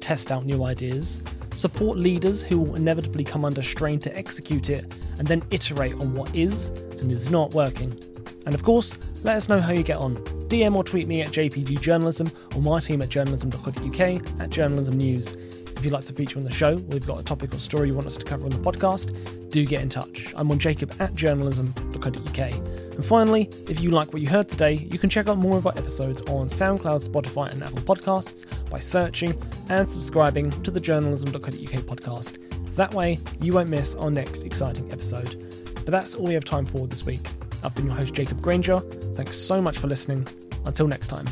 test 0.00 0.32
out 0.32 0.46
new 0.46 0.64
ideas, 0.64 1.20
support 1.54 1.98
leaders 1.98 2.42
who 2.42 2.58
will 2.58 2.74
inevitably 2.76 3.24
come 3.24 3.44
under 3.44 3.62
strain 3.62 4.00
to 4.00 4.16
execute 4.16 4.70
it, 4.70 4.86
and 5.18 5.26
then 5.26 5.42
iterate 5.50 5.94
on 5.94 6.14
what 6.14 6.34
is 6.34 6.70
and 7.00 7.10
is 7.12 7.30
not 7.30 7.52
working. 7.52 7.98
And 8.46 8.54
of 8.54 8.62
course, 8.62 8.96
let 9.24 9.36
us 9.36 9.48
know 9.48 9.60
how 9.60 9.72
you 9.72 9.82
get 9.82 9.98
on. 9.98 10.16
DM 10.48 10.74
or 10.74 10.82
tweet 10.82 11.06
me 11.06 11.20
at 11.20 11.28
JPG 11.28 11.80
Journalism 11.80 12.30
or 12.54 12.62
my 12.62 12.80
team 12.80 13.02
at 13.02 13.10
journalism.co.uk 13.10 14.40
at 14.40 14.50
journalism 14.50 14.96
news. 14.96 15.36
If 15.78 15.84
you'd 15.84 15.92
like 15.92 16.04
to 16.04 16.12
feature 16.12 16.38
on 16.38 16.44
the 16.44 16.52
show, 16.52 16.72
or 16.72 16.94
you've 16.94 17.06
got 17.06 17.20
a 17.20 17.22
topic 17.22 17.54
or 17.54 17.60
story 17.60 17.88
you 17.88 17.94
want 17.94 18.08
us 18.08 18.16
to 18.16 18.24
cover 18.24 18.44
on 18.44 18.50
the 18.50 18.58
podcast, 18.58 19.14
do 19.50 19.64
get 19.64 19.80
in 19.80 19.88
touch. 19.88 20.32
I'm 20.36 20.50
on 20.50 20.58
jacob 20.58 20.92
at 20.98 21.14
journalism.co.uk. 21.14 22.38
And 22.38 23.04
finally, 23.04 23.48
if 23.68 23.80
you 23.80 23.90
like 23.90 24.12
what 24.12 24.20
you 24.20 24.28
heard 24.28 24.48
today, 24.48 24.72
you 24.72 24.98
can 24.98 25.08
check 25.08 25.28
out 25.28 25.38
more 25.38 25.56
of 25.56 25.66
our 25.68 25.78
episodes 25.78 26.20
on 26.22 26.48
SoundCloud, 26.48 27.08
Spotify, 27.08 27.52
and 27.52 27.62
Apple 27.62 27.82
Podcasts 27.82 28.44
by 28.68 28.80
searching 28.80 29.40
and 29.68 29.88
subscribing 29.88 30.50
to 30.62 30.72
the 30.72 30.80
journalism.co.uk 30.80 31.52
podcast. 31.52 32.74
That 32.74 32.92
way, 32.92 33.20
you 33.40 33.52
won't 33.52 33.68
miss 33.68 33.94
our 33.94 34.10
next 34.10 34.42
exciting 34.42 34.90
episode. 34.90 35.44
But 35.76 35.92
that's 35.92 36.16
all 36.16 36.26
we 36.26 36.34
have 36.34 36.44
time 36.44 36.66
for 36.66 36.88
this 36.88 37.06
week. 37.06 37.28
I've 37.62 37.74
been 37.76 37.86
your 37.86 37.94
host, 37.94 38.14
Jacob 38.14 38.42
Granger. 38.42 38.80
Thanks 39.14 39.36
so 39.36 39.62
much 39.62 39.78
for 39.78 39.86
listening. 39.86 40.26
Until 40.64 40.88
next 40.88 41.06
time. 41.06 41.28